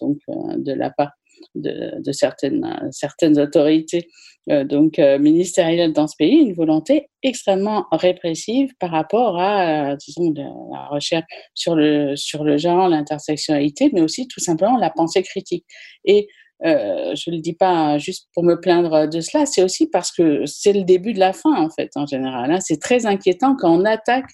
[0.00, 1.12] donc de la part
[1.54, 4.08] de, certaines, certaines autorités
[4.50, 9.96] euh, donc euh, ministérielles dans ce pays, une volonté extrêmement répressive par rapport à, euh,
[9.96, 10.34] disons,
[10.72, 15.64] la recherche sur le, sur le genre, l'intersectionnalité, mais aussi tout simplement la pensée critique.
[16.04, 16.28] Et
[16.64, 20.46] je ne le dis pas juste pour me plaindre de cela, c'est aussi parce que
[20.46, 22.52] c'est le début de la fin, en fait, en général.
[22.52, 22.60] Hein.
[22.60, 24.30] C'est très inquiétant quand on attaque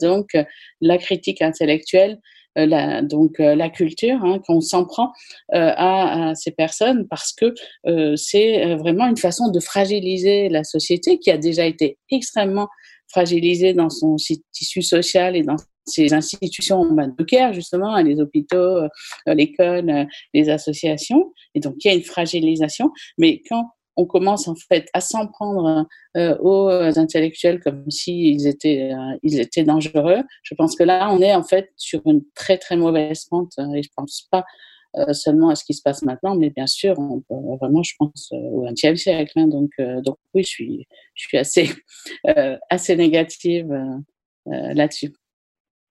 [0.00, 0.36] donc
[0.80, 2.20] la critique intellectuelle
[2.56, 5.12] la, donc euh, la culture, hein, qu'on s'en prend
[5.54, 7.54] euh, à, à, ces personnes parce que
[8.16, 12.68] c'est vraiment une façon de fragiliser la société qui a déjà été extrêmement
[13.10, 14.16] fragilisée dans son
[14.52, 18.80] tissu social et dans ses institutions de care, justement, les hôpitaux,
[19.26, 21.32] l'école, les associations.
[21.54, 22.90] Et donc, il y a une fragilisation.
[23.16, 23.64] Mais quand
[23.98, 25.86] on commence en fait à s'en prendre
[26.16, 30.22] euh, aux intellectuels comme s'ils étaient, euh, ils étaient dangereux.
[30.44, 33.74] Je pense que là, on est en fait sur une très très mauvaise pente euh,
[33.74, 34.44] et je pense pas
[34.96, 38.28] euh, seulement à ce qui se passe maintenant, mais bien sûr, on vraiment, je pense
[38.32, 39.32] au XXe siècle.
[39.34, 39.70] Hein, donc,
[40.04, 41.70] donc oui, je suis, je suis assez,
[42.70, 43.68] assez négative
[44.46, 45.12] là-dessus.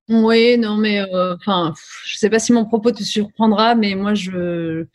[0.10, 1.74] Oui, non, mais enfin,
[2.06, 4.88] je sais pas si mon propos te surprendra, mais moi, je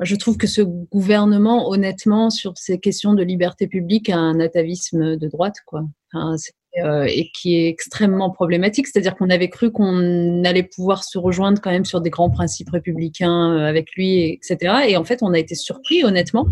[0.00, 5.16] Je trouve que ce gouvernement, honnêtement, sur ces questions de liberté publique, a un atavisme
[5.16, 5.84] de droite, quoi.
[6.76, 8.86] Euh, et qui est extrêmement problématique.
[8.86, 12.70] C'est-à-dire qu'on avait cru qu'on allait pouvoir se rejoindre quand même sur des grands principes
[12.70, 14.74] républicains euh, avec lui, etc.
[14.86, 16.46] Et en fait, on a été surpris, honnêtement,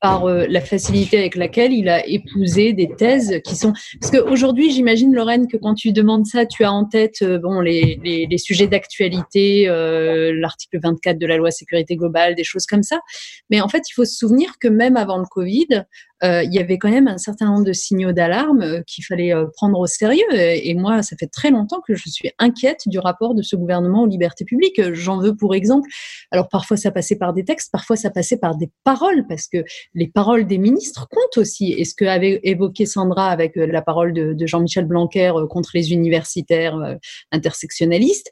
[0.00, 4.70] par euh, la facilité avec laquelle il a épousé des thèses qui sont parce qu'aujourd'hui
[4.70, 8.26] j'imagine Lorraine que quand tu demandes ça tu as en tête euh, bon les, les,
[8.26, 13.00] les sujets d'actualité euh, l'article 24 de la loi sécurité globale des choses comme ça.
[13.50, 15.84] Mais en fait il faut se souvenir que même avant le Covid
[16.24, 19.32] euh, il y avait quand même un certain nombre de signaux d'alarme euh, qu'il fallait
[19.32, 20.24] euh, prendre au sérieux.
[20.32, 24.02] Et, moi, ça fait très longtemps que je suis inquiète du rapport de ce gouvernement
[24.02, 24.80] aux libertés publiques.
[24.92, 25.88] J'en veux pour exemple.
[26.30, 29.58] Alors parfois ça passait par des textes, parfois ça passait par des paroles, parce que
[29.94, 31.72] les paroles des ministres comptent aussi.
[31.72, 36.76] Et ce que avait évoqué Sandra avec la parole de, Jean-Michel Blanquer contre les universitaires
[37.32, 38.30] intersectionnalistes,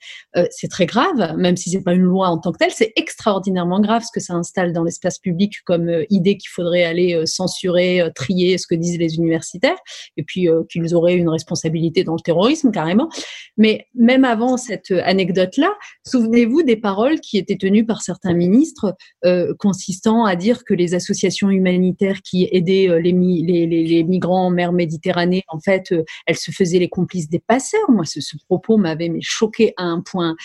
[0.50, 3.80] c'est très grave, même si c'est pas une loi en tant que telle, c'est extraordinairement
[3.80, 8.10] grave ce que ça installe dans l'espace public comme idée qu'il faudrait aller censurer euh,
[8.14, 9.78] trier ce que disent les universitaires,
[10.16, 13.08] et puis euh, qu'ils auraient une responsabilité dans le terrorisme carrément.
[13.56, 15.72] Mais même avant cette anecdote-là,
[16.06, 20.94] souvenez-vous des paroles qui étaient tenues par certains ministres euh, consistant à dire que les
[20.94, 25.94] associations humanitaires qui aidaient les, les, les, migrants en mer Méditerranée, en fait,
[26.26, 27.90] elles se faisaient les complices des passeurs.
[27.90, 30.36] Moi, ce, ce propos m'avait choqué à un point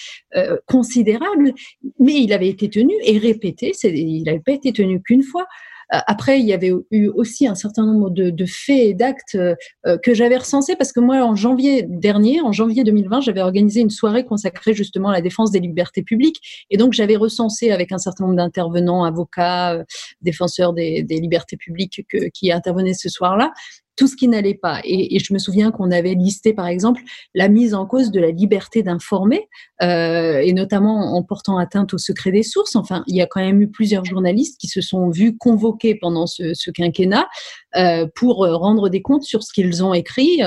[0.68, 1.54] considérable,
[2.00, 3.74] mais il avait été tenu et répété.
[3.84, 5.46] Il n'avait pas été tenu qu'une fois.
[5.94, 9.56] Euh, après, il y avait eu aussi un certain nombre de, faits et d'actes euh,
[9.86, 13.82] euh, que j'avais recensés parce que moi, en janvier dernier, en janvier 2020, j'avais organisé
[13.82, 16.66] une soirée consacrée justement à la défense des libertés publiques.
[16.70, 19.84] Et donc, j'avais recensé avec un certain nombre d'intervenants, avocats,
[20.22, 23.52] défenseurs des, libertés publiques qui intervenaient ce soir-là,
[24.02, 24.82] tout ce qui n'allait pas.
[24.84, 27.04] Et, je me souviens qu'on avait listé, par exemple,
[27.36, 29.48] la mise en cause de la liberté d'informer,
[29.84, 32.76] euh, et notamment en portant atteinte au secret des sources.
[32.76, 36.26] Enfin, il y a quand même eu plusieurs journalistes qui se sont vus convoqués pendant
[36.26, 37.28] ce, ce quinquennat
[37.76, 40.42] euh, pour rendre des comptes sur ce qu'ils ont écrit.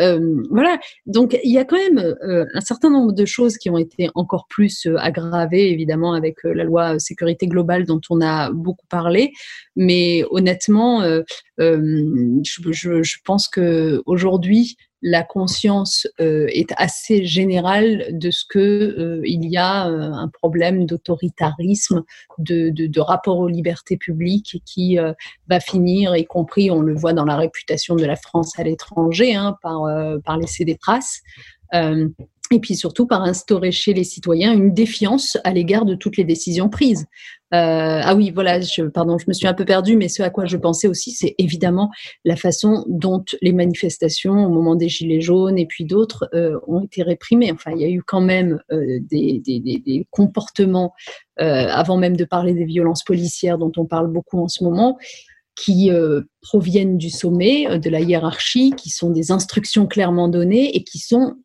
[0.00, 0.20] Euh,
[0.50, 0.78] voilà.
[1.06, 4.46] Donc, il y a quand même un certain nombre de choses qui ont été encore
[4.48, 9.32] plus aggravées, évidemment, avec la loi sécurité globale dont on a beaucoup parlé.
[9.74, 11.02] Mais honnêtement,
[11.58, 14.76] je, je, je, pense que aujourd'hui,
[15.06, 20.26] la conscience euh, est assez générale de ce que euh, il y a euh, un
[20.26, 22.02] problème d'autoritarisme,
[22.38, 24.98] de, de, rapport aux libertés publiques qui
[25.48, 29.36] va finir, y compris, on le voit dans la réputation de la France à l'étranger,
[29.36, 29.82] hein, par,
[30.24, 31.22] par laisser des traces
[32.50, 36.24] et puis surtout par instaurer chez les citoyens une défiance à l'égard de toutes les
[36.24, 37.06] décisions prises.
[37.54, 40.30] Euh, ah oui, voilà, je, pardon, je me suis un peu perdue, mais ce à
[40.30, 41.90] quoi je pensais aussi, c'est évidemment
[42.24, 46.82] la façon dont les manifestations au moment des Gilets jaunes et puis d'autres euh, ont
[46.82, 47.52] été réprimées.
[47.52, 50.92] Enfin, il y a eu quand même euh, des, comportements,
[51.38, 54.96] avant même de parler des violences policières dont on parle beaucoup en ce moment,
[55.54, 55.90] qui
[56.42, 61.36] proviennent du sommet, de la hiérarchie, qui sont des instructions clairement données et qui sont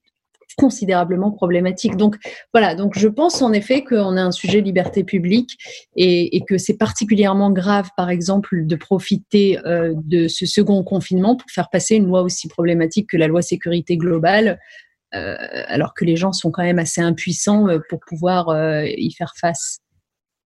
[0.56, 1.96] considérablement problématique.
[1.96, 2.18] Donc
[2.54, 5.58] voilà, donc je pense en effet qu'on a un sujet liberté publique
[5.96, 11.50] et, que c'est particulièrement grave, par exemple, de profiter euh, de ce second confinement pour
[11.50, 14.60] faire passer une loi aussi problématique que la loi sécurité globale.
[15.14, 15.36] Euh,
[15.68, 18.48] alors que les gens sont quand même assez impuissants euh, pour pouvoir
[18.86, 19.82] y faire face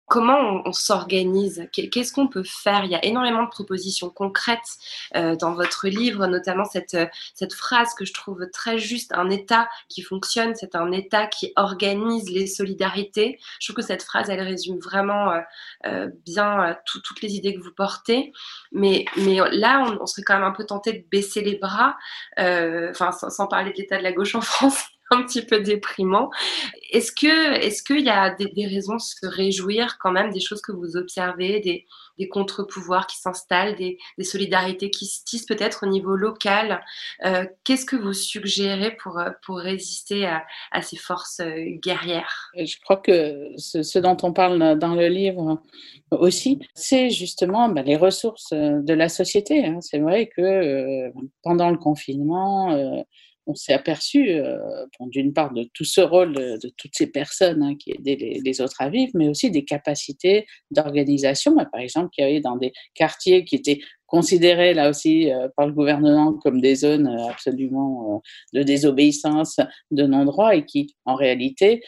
[0.07, 1.67] comment on, s'organise?
[1.71, 2.85] Qu'est-ce qu'on peut faire?
[2.85, 4.77] Il y a énormément de propositions concrètes
[5.15, 9.29] euh, dans votre livre, notamment cette, euh, cette phrase que je trouve très juste, un
[9.29, 13.39] État qui fonctionne, c'est un État qui organise les solidarités.
[13.59, 15.33] Je trouve que cette phrase, elle résume vraiment
[15.85, 18.33] euh, bien toutes les idées que vous portez.
[18.71, 21.97] Mais, mais là, on, serait quand même un peu tenté de baisser les bras,
[22.37, 26.30] sans, sans parler de l'état de la gauche en France un petit peu déprimant.
[26.91, 30.61] Est-ce que est-ce qu'il y a des, raisons de se réjouir quand même des choses
[30.61, 31.86] que vous observez, des,
[32.30, 36.84] contre-pouvoirs qui s'installent, des, solidarités qui se tissent peut-être au niveau local
[37.26, 42.51] euh, Qu'est-ce que vous suggérez pour, pour résister à, ces forces euh, guerrières?
[42.55, 45.61] Je crois que ce, dont on parle dans le livre
[46.11, 49.66] aussi, c'est justement ben, les ressources de la société.
[49.66, 49.80] Hein.
[49.82, 51.11] C'est vrai que euh,
[51.41, 53.03] pendant le confinement,
[53.45, 54.57] on s'est aperçu, euh,
[55.01, 58.81] d'une part, de tout ce rôle de, toutes ces personnes hein, qui aidaient les, autres
[58.81, 61.55] à vivre, mais aussi des capacités d'organisation.
[61.55, 65.67] Par exemple, qu'il y avait dans des quartiers qui étaient considérés là aussi euh, par
[65.67, 68.21] le gouvernement comme des zones euh, absolument
[68.53, 69.59] de désobéissance,
[69.91, 71.81] de non-droit, et qui, en réalité,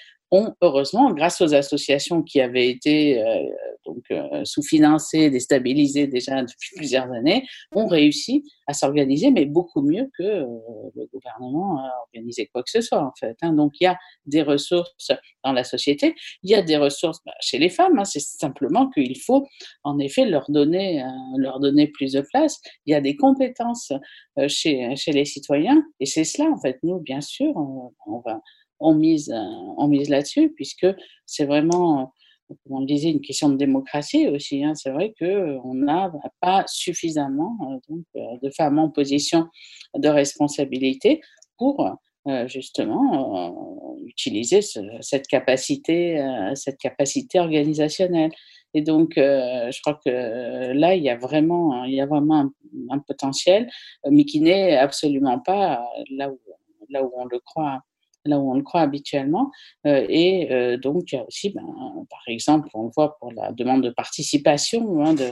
[0.62, 3.24] heureusement, grâce aux associations qui avaient été
[3.86, 4.04] donc
[4.44, 11.06] sous-financées, déstabilisées déjà depuis plusieurs années, ont réussi à s'organiser, mais beaucoup mieux que le
[11.14, 13.38] gouvernement a organisé quoi que ce soit en fait.
[13.42, 13.54] Hein.
[13.54, 15.12] Donc il y a des ressources
[15.44, 18.00] dans la société, il y a des ressources bah, chez les femmes.
[18.00, 18.06] Hein.
[18.06, 19.46] C'est simplement qu'il faut
[19.84, 21.04] en effet leur donner,
[21.38, 22.60] leur donner plus de place.
[22.86, 23.92] Il y a des compétences
[24.48, 26.80] chez les citoyens et c'est cela en fait.
[26.84, 28.42] Nous, bien sûr, on va
[28.80, 29.34] on mise,
[29.78, 30.88] on mise là-dessus, puisque
[31.26, 32.14] c'est vraiment,
[32.48, 34.64] comme on le disait, une question de démocratie aussi.
[34.64, 34.76] Hein.
[34.76, 36.12] C'est vrai qu'on n'a
[36.42, 37.58] pas suffisamment
[37.90, 39.48] donc, de femmes en position
[39.98, 41.22] de responsabilité
[41.58, 41.90] pour
[42.48, 44.62] justement utiliser
[45.02, 46.24] cette capacité,
[46.56, 48.32] cette capacité organisationnelle.
[48.74, 52.52] Et donc, je crois que là, il y a vraiment, il y a vraiment un,
[52.90, 53.70] un potentiel,
[54.10, 56.40] mais qui n'est absolument pas là où,
[56.90, 57.80] là où on le croit
[58.26, 59.52] là où on le croit habituellement.
[59.86, 61.64] Euh, et euh, donc, il y a aussi, ben,
[62.10, 65.32] par exemple, on le voit pour la demande de participation hein, de,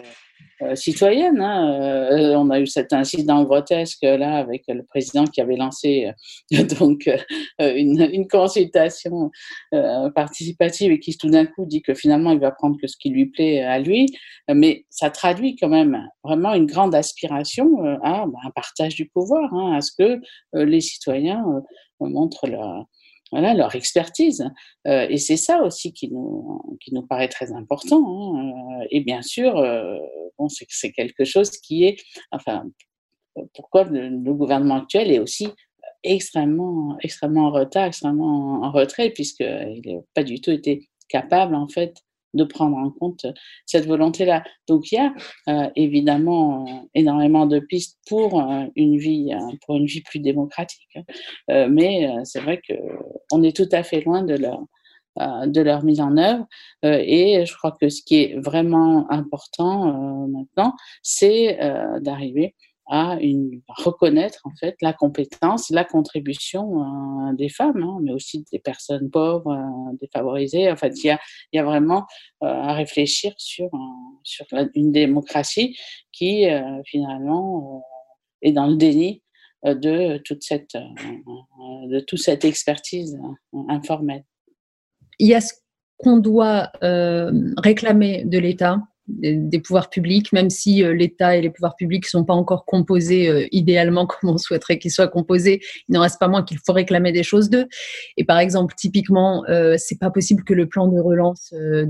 [0.61, 1.41] euh, citoyenne.
[1.41, 6.11] Hein, on a eu cet incident grotesque là avec le président qui avait lancé
[6.79, 7.09] donc
[7.59, 9.29] une, consultation
[10.15, 13.09] participative et qui tout d'un coup dit que finalement il va prendre que ce qui
[13.09, 14.07] lui plaît à lui.
[14.53, 19.53] Mais ça traduit quand même vraiment une grande aspiration à ben, un partage du pouvoir,
[19.53, 20.21] hein, à ce que
[20.53, 21.43] les citoyens
[21.99, 22.85] montrent leur,
[23.33, 24.47] voilà, leur expertise.
[24.87, 28.05] Euh, et c'est ça aussi qui nous, qui nous paraît très important.
[28.05, 28.81] Hein.
[28.81, 29.97] Euh, et bien sûr, euh,
[30.49, 31.97] c'est, quelque chose qui est,
[32.31, 32.63] enfin,
[33.55, 35.47] pourquoi le, le, gouvernement actuel est aussi
[36.03, 41.67] extrêmement, extrêmement en retard, extrêmement en retrait, puisqu'il n'a pas du tout été capable, en
[41.67, 41.95] fait,
[42.33, 43.25] de prendre en compte
[43.65, 44.43] cette volonté-là.
[44.67, 45.13] Donc il y a
[45.49, 49.31] euh, évidemment euh, énormément de pistes pour euh, une vie,
[49.65, 50.87] pour une vie plus démocratique.
[50.95, 51.67] Hein.
[51.69, 52.73] mais c'est vrai que
[53.31, 54.61] on est tout à fait loin de leur
[55.17, 56.45] de leur mise en œuvre.
[56.83, 60.73] et je crois que ce qui est vraiment important maintenant,
[61.03, 61.57] c'est
[62.01, 62.55] d'arriver
[62.87, 63.17] à
[63.67, 69.09] reconnaître en fait la compétence, la contribution euh, des femmes, hein, mais aussi des personnes
[69.09, 70.69] pauvres, euh, défavorisées.
[70.69, 71.17] En fait, il
[71.53, 72.05] y a, vraiment
[72.43, 73.69] euh, à réfléchir sur,
[74.75, 75.77] une démocratie
[76.11, 76.45] qui
[76.85, 77.83] finalement
[78.41, 79.21] est dans le déni
[79.65, 80.75] de toute cette
[82.45, 83.19] expertise
[83.67, 84.23] informelle.
[85.19, 85.53] Il y a ce
[85.97, 91.75] qu'on doit réclamer de l'État des, pouvoirs publics, même si euh, l'État et les pouvoirs
[91.75, 95.93] publics ne sont pas encore composés euh, idéalement comme on souhaiterait qu'ils soient composés, il
[95.93, 97.67] n'en reste pas moins qu'il faut réclamer des choses d'eux.
[98.17, 101.85] Et par exemple, typiquement, euh, c'est pas possible que le plan de relance euh,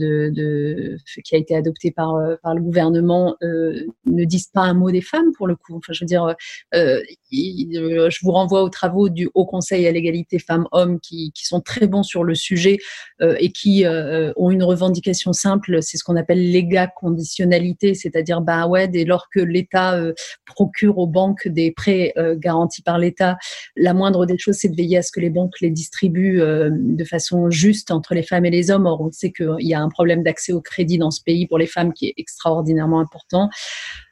[1.23, 5.47] qui a été adopté par, le gouvernement ne dise pas un mot des femmes pour
[5.47, 5.75] le coup.
[5.75, 6.35] Enfin, je veux dire,
[6.71, 12.03] je vous renvoie aux travaux du Haut Conseil à l'égalité femmes-hommes qui, sont très bons
[12.03, 12.77] sur le sujet
[13.21, 18.87] et qui ont une revendication simple, c'est ce qu'on appelle l'égal conditionnalité, c'est-à-dire bah ouais,
[18.87, 20.13] dès lors que l'État euh,
[20.45, 23.37] procure aux banques des prêts euh, garantis par l'État,
[23.75, 26.69] la moindre des choses, c'est de veiller à ce que les banques les distribuent euh,
[26.71, 28.85] de façon juste entre les femmes et les hommes.
[28.85, 31.57] Or, on sait qu'il y a un problème d'accès au crédit dans ce pays pour
[31.57, 33.49] les femmes qui est extraordinairement important.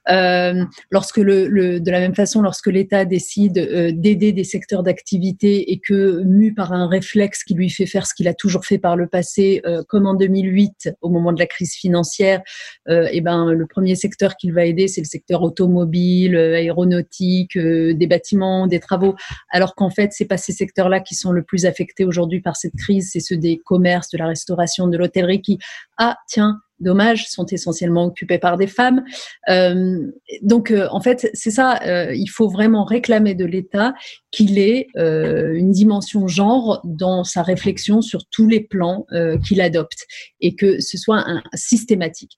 [0.10, 4.82] Euh, lorsque le, le, de la même façon, lorsque l'État décide euh, d'aider des secteurs
[4.82, 8.66] d'activité et que, mu par un réflexe qui lui fait faire ce qu'il a toujours
[8.66, 12.42] fait par le passé, euh, comme en 2008, au moment de la crise financière,
[12.90, 18.08] et eh ben, le premier secteur qu'il va aider, c'est le secteur automobile, aéronautique, des
[18.08, 19.16] bâtiments, des travaux,
[19.50, 22.76] alors qu'en fait, c'est pas ces secteurs-là qui sont le plus affectés aujourd'hui par cette
[22.76, 25.60] crise, c'est ceux des commerces, de la restauration, de l'hôtellerie qui,
[25.98, 29.04] ah, tiens, dommage, sont essentiellement occupés par des femmes.
[29.50, 30.12] Euh,
[30.42, 33.94] donc, euh, en fait, c'est ça, euh, il faut vraiment réclamer de l'État
[34.32, 39.06] qu'il ait une dimension genre dans sa réflexion sur tous les plans
[39.44, 40.06] qu'il adopte
[40.40, 42.38] et que ce soit systématique.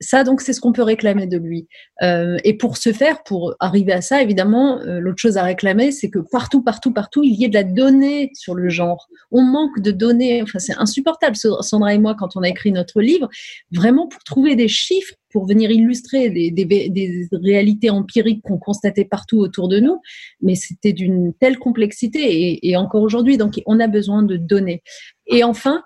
[0.00, 1.66] ça, donc, c'est ce qu'on peut réclamer de lui.
[2.00, 6.20] et pour ce faire, pour arriver à ça, évidemment, l'autre chose à réclamer, c'est que
[6.20, 9.08] partout, partout, partout, il y ait de la donnée sur le genre.
[9.32, 10.40] On manque de données.
[10.42, 11.34] Enfin, c'est insupportable.
[11.36, 13.28] Sandra et moi, quand on a écrit notre livre,
[13.72, 19.68] vraiment pour trouver des chiffres pour venir illustrer des, réalités empiriques qu'on constatait partout autour
[19.68, 19.98] de nous,
[20.42, 24.82] mais c'était d'une telle complexité et, et encore aujourd'hui, donc on a besoin de données.
[25.26, 25.82] Et enfin,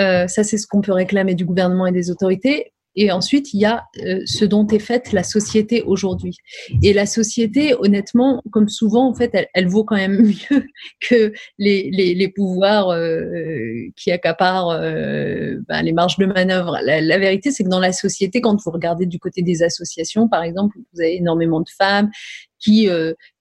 [0.00, 3.60] euh, ça c'est ce qu'on peut réclamer du gouvernement et des autorités, et ensuite, il
[3.60, 6.36] y a euh, ce dont est faite la société aujourd'hui.
[6.82, 10.66] Et la société, honnêtement, comme souvent, en fait, elle, vaut quand même mieux
[11.00, 16.78] que les, pouvoirs euh, qui accaparent euh, ben, les marges de manœuvre.
[16.82, 20.42] La, vérité, c'est que dans la société, quand vous regardez du côté des associations, par
[20.42, 22.10] exemple, vous avez énormément de femmes
[22.58, 22.88] qui,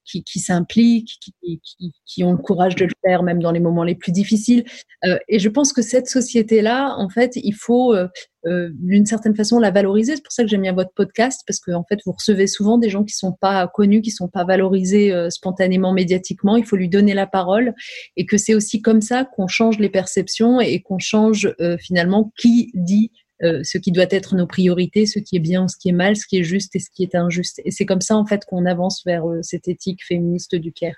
[0.10, 1.20] qui, s'impliquent,
[2.06, 4.66] qui, ont le courage de le faire même dans les moments les plus difficiles.
[5.06, 8.08] Euh, et je pense que cette société-là, en fait, il faut euh,
[8.46, 10.16] euh, d'une certaine façon la valoriser.
[10.16, 12.78] C'est pour ça que j'aime bien votre podcast parce que en fait, vous recevez souvent
[12.78, 16.58] des gens qui sont pas connus, qui sont pas valorisés spontanément, médiatiquement.
[16.58, 17.74] Il faut lui donner la parole
[18.18, 22.72] et que c'est aussi comme ça qu'on change les perceptions et qu'on change finalement qui
[22.74, 23.12] dit
[23.44, 26.16] euh, ce qui doit être nos priorités, ce qui est bien, ce qui est mal,
[26.16, 27.62] ce qui est juste et ce qui est injuste.
[27.64, 30.98] Et c'est comme ça, en fait, qu'on avance vers euh, cette éthique féministe du Caire.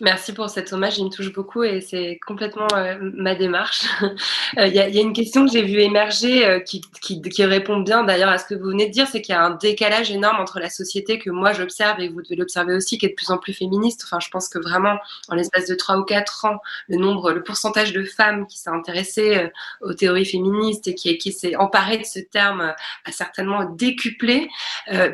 [0.00, 3.84] Merci pour cet hommage, il me touche beaucoup et c'est complètement euh, ma démarche.
[4.58, 8.04] Euh, il y, a, une question que j'ai vue émerger euh, qui, qui, répond bien
[8.04, 10.40] d'ailleurs à ce que vous venez de dire, c'est qu'il y a un décalage énorme
[10.40, 13.30] entre la société que moi j'observe et vous devez l'observer aussi, qui est de plus
[13.30, 14.02] en plus féministe.
[14.04, 17.42] Enfin, je pense que vraiment, en l'espace de trois ou quatre ans, le nombre, le
[17.42, 19.48] pourcentage de femmes qui s'est intéressé
[19.80, 22.74] aux théories féministes et qui, qui s'est emparé de ce terme
[23.06, 24.50] a certainement décuplé.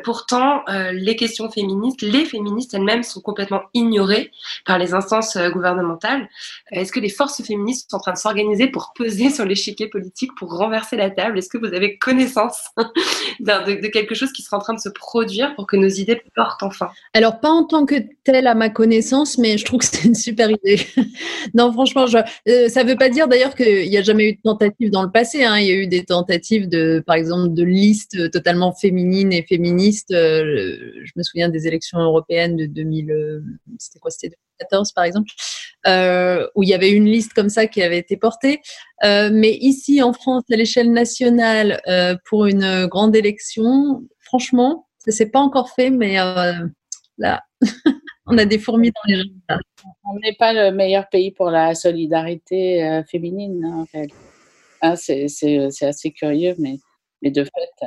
[0.03, 4.31] pourtant, les questions féministes, les féministes elles-mêmes sont complètement ignorées
[4.69, 6.29] par les instances euh, gouvernementales.
[6.71, 9.87] Euh, est-ce que les forces féministes sont en train de s'organiser pour peser sur l'échiquier
[9.87, 11.39] politique, pour renverser la table?
[11.39, 12.69] Est-ce que vous avez connaissance
[13.39, 16.61] de, quelque chose qui sera en train de se produire pour que nos idées portent
[16.61, 16.91] enfin?
[17.15, 20.13] Alors, pas en tant que telle à ma connaissance, mais je trouve que c'est une
[20.13, 20.85] super idée.
[21.55, 22.05] non, franchement,
[22.47, 25.01] euh, ça ne veut pas dire d'ailleurs qu'il n'y a jamais eu de tentative dans
[25.01, 25.45] le passé.
[25.45, 25.57] Hein.
[25.57, 30.09] Il y a eu des tentatives, de, par exemple, de listes totalement féminines et féministes.
[30.11, 33.41] je me souviens des élections européennes de 2000,
[33.79, 34.11] c'était quoi?
[34.11, 34.37] C'était
[34.95, 35.29] par exemple,
[35.87, 38.61] euh, où il y avait une liste comme ça qui avait été portée.
[39.03, 45.11] Euh, mais ici, en France, à l'échelle nationale, euh, pour une grande élection, franchement, ça
[45.11, 46.15] s'est pas encore fait, mais
[47.17, 47.43] là,
[48.25, 49.59] on a des fourmis dans les résultats.
[50.03, 54.09] On n'est pas le meilleur pays pour la solidarité féminine, hein, en fait.
[54.81, 56.77] Hein, c'est assez curieux, mais,
[57.21, 57.85] mais de fait,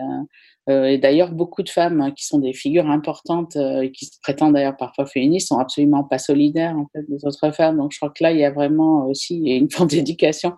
[0.69, 4.19] et d'ailleurs, beaucoup de femmes hein, qui sont des figures importantes euh, et qui se
[4.23, 7.79] prétendent d'ailleurs parfois féministes sont absolument pas solidaires en fait des autres femmes.
[7.79, 10.53] Donc, je crois que là, il y a vraiment aussi une forme d'éducation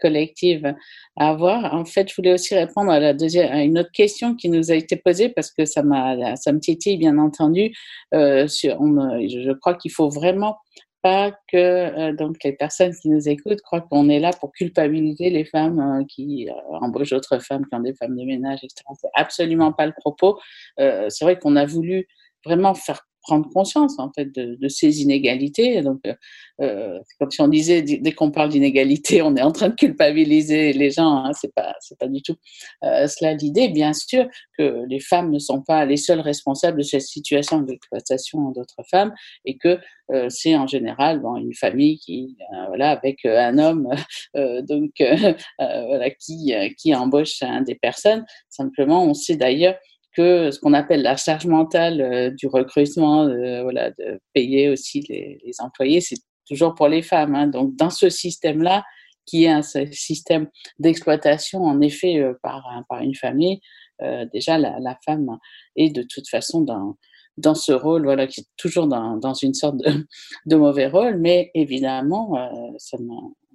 [0.00, 0.74] collective
[1.16, 1.72] à avoir.
[1.72, 4.72] En fait, je voulais aussi répondre à la deuxième, à une autre question qui nous
[4.72, 7.72] a été posée parce que ça m'a, ça me titille bien entendu.
[8.12, 10.56] Euh, je crois qu'il faut vraiment
[11.04, 15.28] pas que euh, donc les personnes qui nous écoutent croient qu'on est là pour culpabiliser
[15.28, 18.82] les femmes euh, qui euh, embauchent d'autres femmes qui ont des femmes de ménage, etc.
[18.98, 20.40] C'est absolument pas le propos.
[20.78, 22.08] c'est vrai qu'on a voulu
[22.44, 25.80] vraiment faire prendre conscience en fait de, de ces inégalités.
[25.82, 26.14] Donc, euh,
[26.60, 30.72] euh comme si on disait dès qu'on parle d'inégalité, on est en train de culpabiliser
[30.72, 31.24] les gens.
[31.24, 32.36] Hein, c'est pas c'est pas du tout
[32.84, 33.68] euh, cela l'idée.
[33.68, 38.50] Bien sûr que les femmes ne sont pas les seules responsables de cette situation d'exploitation
[38.50, 39.12] d'autres femmes
[39.44, 39.78] et que
[40.12, 43.88] euh, c'est en général bon, une famille qui euh, voilà avec un homme
[44.34, 44.92] donc
[45.58, 48.24] voilà qui qui embauche hein, des personnes.
[48.50, 49.76] Simplement, on sait d'ailleurs
[50.14, 55.04] que ce qu'on appelle la charge mentale euh, du recrutement, euh, voilà, de payer aussi
[55.08, 56.16] les, les employés, c'est
[56.48, 57.34] toujours pour les femmes.
[57.34, 57.48] Hein.
[57.48, 58.84] Donc, dans ce système-là,
[59.26, 60.48] qui est un système
[60.78, 63.60] d'exploitation, en effet, euh, par, par une famille,
[64.02, 65.38] euh, déjà, la, la, femme
[65.76, 66.96] est de toute façon dans,
[67.36, 70.06] dans ce rôle, voilà, qui est toujours dans, dans une sorte de,
[70.46, 72.48] de mauvais rôle, mais évidemment, euh,
[72.78, 72.98] ça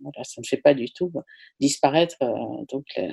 [0.01, 1.11] voilà, ça ne fait pas du tout
[1.59, 2.15] disparaître.
[2.21, 3.07] Euh, donc, euh,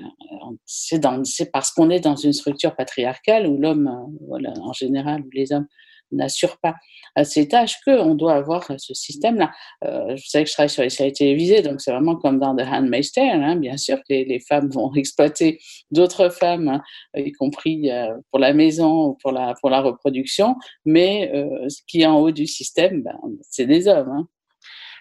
[0.65, 5.31] c'est parce qu'on est dans une structure patriarcale où l'homme, euh, voilà, en général, où
[5.33, 5.67] les hommes
[6.13, 6.77] n'assurent pas
[7.25, 9.51] ces tâches qu'on doit avoir ce système-là.
[9.85, 12.55] Euh, je sais que je travaille sur les séries télévisées, donc c'est vraiment comme dans
[12.55, 13.43] The Handmaid's Tale.
[13.43, 15.59] Hein, bien sûr que les, femmes vont exploiter
[15.91, 16.83] d'autres femmes, hein,
[17.17, 21.81] y compris euh, pour la maison ou pour la, pour la reproduction, mais euh, ce
[21.87, 24.11] qui est en haut du système, ben, c'est des hommes.
[24.11, 24.29] Hein.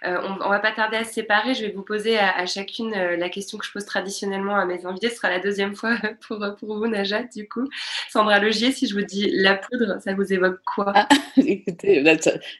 [0.07, 1.53] Euh, on, on, va pas tarder à se séparer.
[1.53, 4.85] Je vais vous poser à, chacune euh, la question que je pose traditionnellement à mes
[4.85, 5.09] invités.
[5.09, 5.95] Ce sera la deuxième fois
[6.27, 7.67] pour, pour vous, Najat, du coup.
[8.11, 10.91] Sandra Logier, si je vous dis la poudre, ça vous évoque quoi?
[10.95, 12.03] Ah, Écoutez,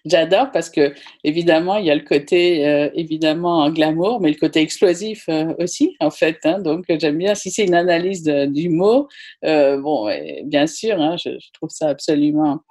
[0.06, 0.94] j'adore parce que
[1.24, 5.30] évidemment, il y a le côté euh, évidemment glamour, mais le côté explosif
[5.60, 6.40] aussi, en fait.
[6.46, 9.08] Hein, donc, j'aime bien si c'est une analyse de, du mot.
[9.44, 10.10] Bon,
[10.46, 12.62] bien sûr, hein, je, je, trouve ça absolument,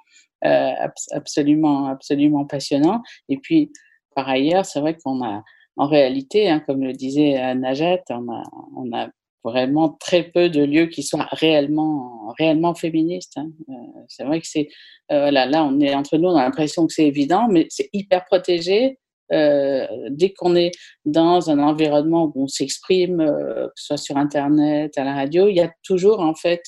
[0.42, 3.02] absolument, absolument passionnant.
[3.28, 3.70] Et puis,
[4.14, 5.42] par ailleurs, c'est vrai qu'on a,
[5.76, 9.08] en réalité, hein, comme le disait euh, Najat, on a,
[9.44, 13.36] vraiment très peu de lieux qui soient réellement, réellement féministes.
[13.36, 13.50] Hein.
[13.68, 14.68] Euh, c'est vrai que c'est,
[15.12, 18.24] euh, là, on est entre nous, on a l'impression que c'est évident, mais c'est hyper
[18.24, 18.98] protégé.
[19.32, 20.70] Euh, dès qu'on est
[21.04, 25.56] dans un environnement où on s'exprime, que ce soit sur Internet, à la radio, il
[25.56, 26.62] y a toujours en fait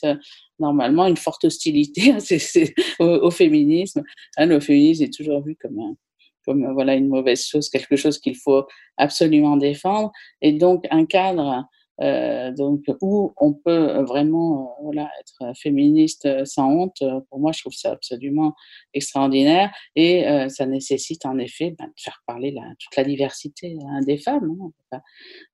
[0.58, 4.02] normalement une forte hostilité c'est, au, féminisme.
[4.38, 5.96] Hein, le féminisme est toujours vu comme un,
[6.46, 8.64] comme voilà une mauvaise chose, quelque chose qu'il faut
[8.96, 10.12] absolument défendre.
[10.40, 11.66] Et donc un cadre
[12.02, 17.52] Euh, donc, où on peut vraiment euh, voilà, être féministe euh, sans honte, pour moi,
[17.52, 18.54] je trouve ça absolument
[18.92, 19.70] extraordinaire.
[19.94, 24.56] Et ça nécessite en effet ben, de faire parler toute la diversité hein, des femmes.
[24.92, 25.00] Hein.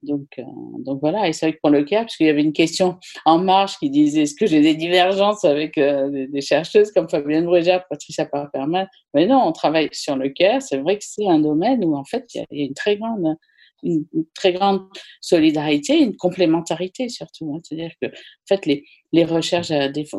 [0.02, 2.98] Donc, voilà, et c'est vrai que pour le cas, parce qu'il y avait une question
[3.24, 7.86] en marche qui disait est-ce que j'ai des divergences avec des, chercheuses comme Fabienne Brugère,
[7.88, 10.60] Patricia Parperman Mais non, on travaille sur le care.
[10.62, 13.36] C'est vrai que c'est un domaine où en fait il y a une très grande
[13.82, 14.82] une, très grande
[15.20, 17.54] solidarité, une complémentarité surtout.
[17.54, 17.60] Hein.
[17.62, 19.72] C'est-à-dire que, en fait, les, les recherches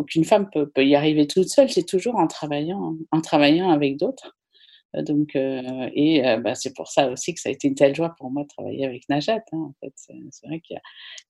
[0.07, 3.97] qu'une femme peut, peut, y arriver toute seule, c'est toujours en travaillant, en travaillant avec
[3.97, 4.35] d'autres.
[4.95, 7.75] Euh, donc, euh, et euh, bah, c'est pour ça aussi que ça a été une
[7.75, 9.43] telle joie pour moi de travailler avec Najat.
[9.51, 10.77] Hein, en fait, c'est vrai qu'il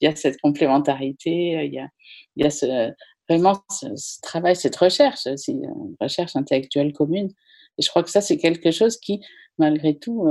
[0.01, 1.89] y, y, a cette complémentarité, il y a,
[2.35, 2.91] il y a ce,
[3.29, 7.29] vraiment ce, travail, cette recherche, aussi, une recherche intellectuelle commune.
[7.77, 9.21] Et je crois que ça, c'est quelque chose qui,
[9.57, 10.25] malgré tout,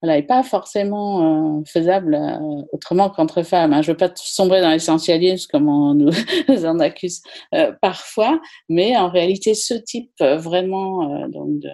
[0.00, 3.72] voilà, et pas forcément euh, faisable euh, autrement qu'entre femmes.
[3.72, 3.82] Hein.
[3.82, 5.94] Je veux pas sombrer dans l'essentialisme comme on
[6.48, 7.20] nous en accuse
[7.54, 11.70] euh, parfois, mais en réalité, ce type vraiment donc de,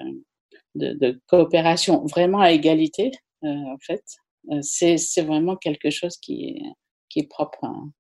[0.74, 4.02] de, de, coopération vraiment à égalité, en fait,
[4.62, 6.62] c'est vraiment quelque chose qui est,
[7.10, 7.90] qui est propre, hein,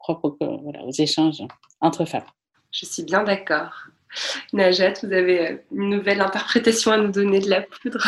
[0.00, 1.42] propre voilà, aux échanges
[1.80, 2.26] entre femmes.
[2.72, 3.86] Je suis bien d'accord.
[4.52, 8.04] Najat, vous avez une nouvelle interprétation à nous donner de la poudre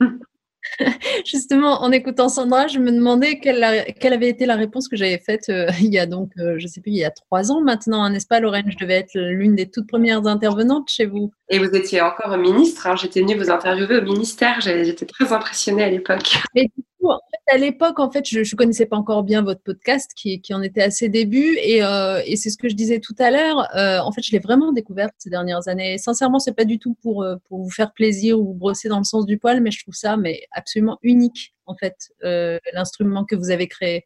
[1.26, 5.48] Justement, en écoutant Sandra, je me demandais quelle, avait été la réponse que j'avais faite
[5.48, 8.08] euh, il y a donc, euh, je sais plus, il y a trois ans maintenant,
[8.08, 8.70] n'est-ce pas, Lorraine?
[8.70, 11.32] Je devais être l'une des toutes premières intervenantes chez vous.
[11.48, 12.86] Et vous étiez encore ministre.
[12.86, 12.96] Hein.
[12.96, 14.60] J'étais venue vous interviewer au ministère.
[14.60, 16.38] J'étais très impressionnée à l'époque.
[16.54, 17.10] Mais du coup,
[17.48, 20.82] à l'époque, en fait, je ne connaissais pas encore bien votre podcast qui, en était
[20.82, 21.56] à ses débuts.
[21.62, 23.68] Et, euh, et c'est ce que je disais tout à l'heure.
[23.74, 25.98] en fait, je l'ai vraiment découverte ces dernières années.
[25.98, 29.04] Sincèrement, c'est pas du tout pour, pour vous faire plaisir ou vous brosser dans le
[29.04, 33.36] sens du poil, mais je trouve ça mais absolument unique en fait, euh, l'instrument que
[33.36, 34.04] vous avez créé.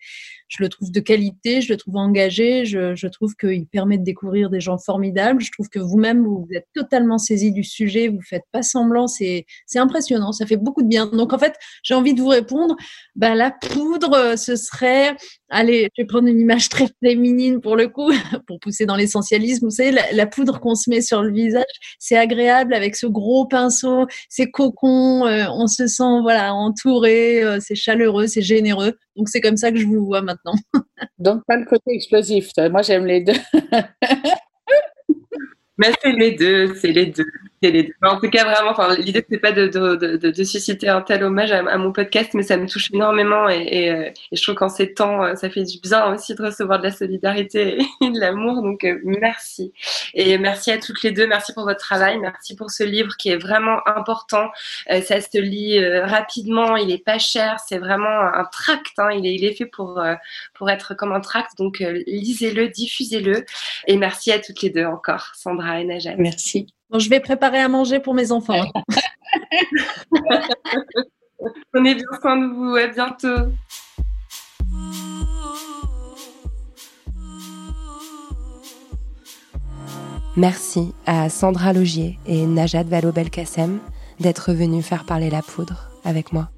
[0.48, 4.04] Je le trouve de qualité, je le trouve engagé, je, je trouve qu'il permet de
[4.04, 5.42] découvrir des gens formidables.
[5.42, 9.44] Je trouve que vous-même, vous, êtes totalement saisi du sujet, vous faites pas semblant, c'est
[9.74, 11.06] impressionnant, ça fait beaucoup de bien.
[11.06, 12.76] Donc en fait, j'ai envie de vous répondre,
[13.14, 15.16] bah, la poudre, ce serait,
[15.48, 18.10] allez, je vais prendre une image très féminine pour le coup,
[18.46, 19.66] pour pousser dans l'essentialisme.
[19.66, 21.64] Vous savez, la, la poudre qu'on se met sur le visage,
[21.98, 27.58] c'est agréable avec ce gros pinceau, c'est cocon, euh, on se sent voilà entouré euh,
[27.60, 28.98] c'est chaleureux, c'est généreux.
[29.16, 30.54] Donc c'est comme ça que je vous vois maintenant.
[31.18, 32.50] Donc pas le côté explosif.
[32.70, 33.32] Moi j'aime les deux.
[35.78, 37.26] Mais c'est les deux, c'est les deux
[38.02, 41.52] en tout cas, vraiment, enfin, l'idée, c'est pas de, de, de, susciter un tel hommage
[41.52, 44.92] à, mon podcast, mais ça me touche énormément et, euh, et, je trouve qu'en ces
[44.92, 48.62] temps, euh, ça fait du bien aussi de recevoir de la solidarité et de l'amour.
[48.62, 49.72] Donc, euh, merci.
[50.14, 51.26] Et merci à toutes les deux.
[51.26, 52.18] Merci pour votre travail.
[52.18, 54.50] Merci pour ce livre qui est vraiment important.
[54.88, 56.76] ça se lit rapidement.
[56.76, 57.56] Il est pas cher.
[57.66, 58.98] C'est vraiment un tract.
[58.98, 59.10] Hein.
[59.12, 60.02] Il, est, il est fait pour,
[60.54, 61.56] pour être comme un tract.
[61.58, 63.44] Donc, lisez-le, diffusez-le.
[63.86, 66.16] Et merci à toutes les deux encore, Sandra et Najat.
[66.18, 66.75] Merci.
[66.90, 68.64] Donc, je vais préparer à manger pour mes enfants.
[71.72, 72.76] Prenez bien soin de vous.
[72.76, 73.52] À bientôt.
[80.36, 83.80] Merci à Sandra Logier et Najat Vallaud-Belkacem
[84.20, 86.50] d'être venus faire parler la poudre avec moi.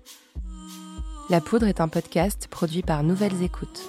[1.31, 3.89] La poudre est un podcast produit par Nouvelles Écoutes.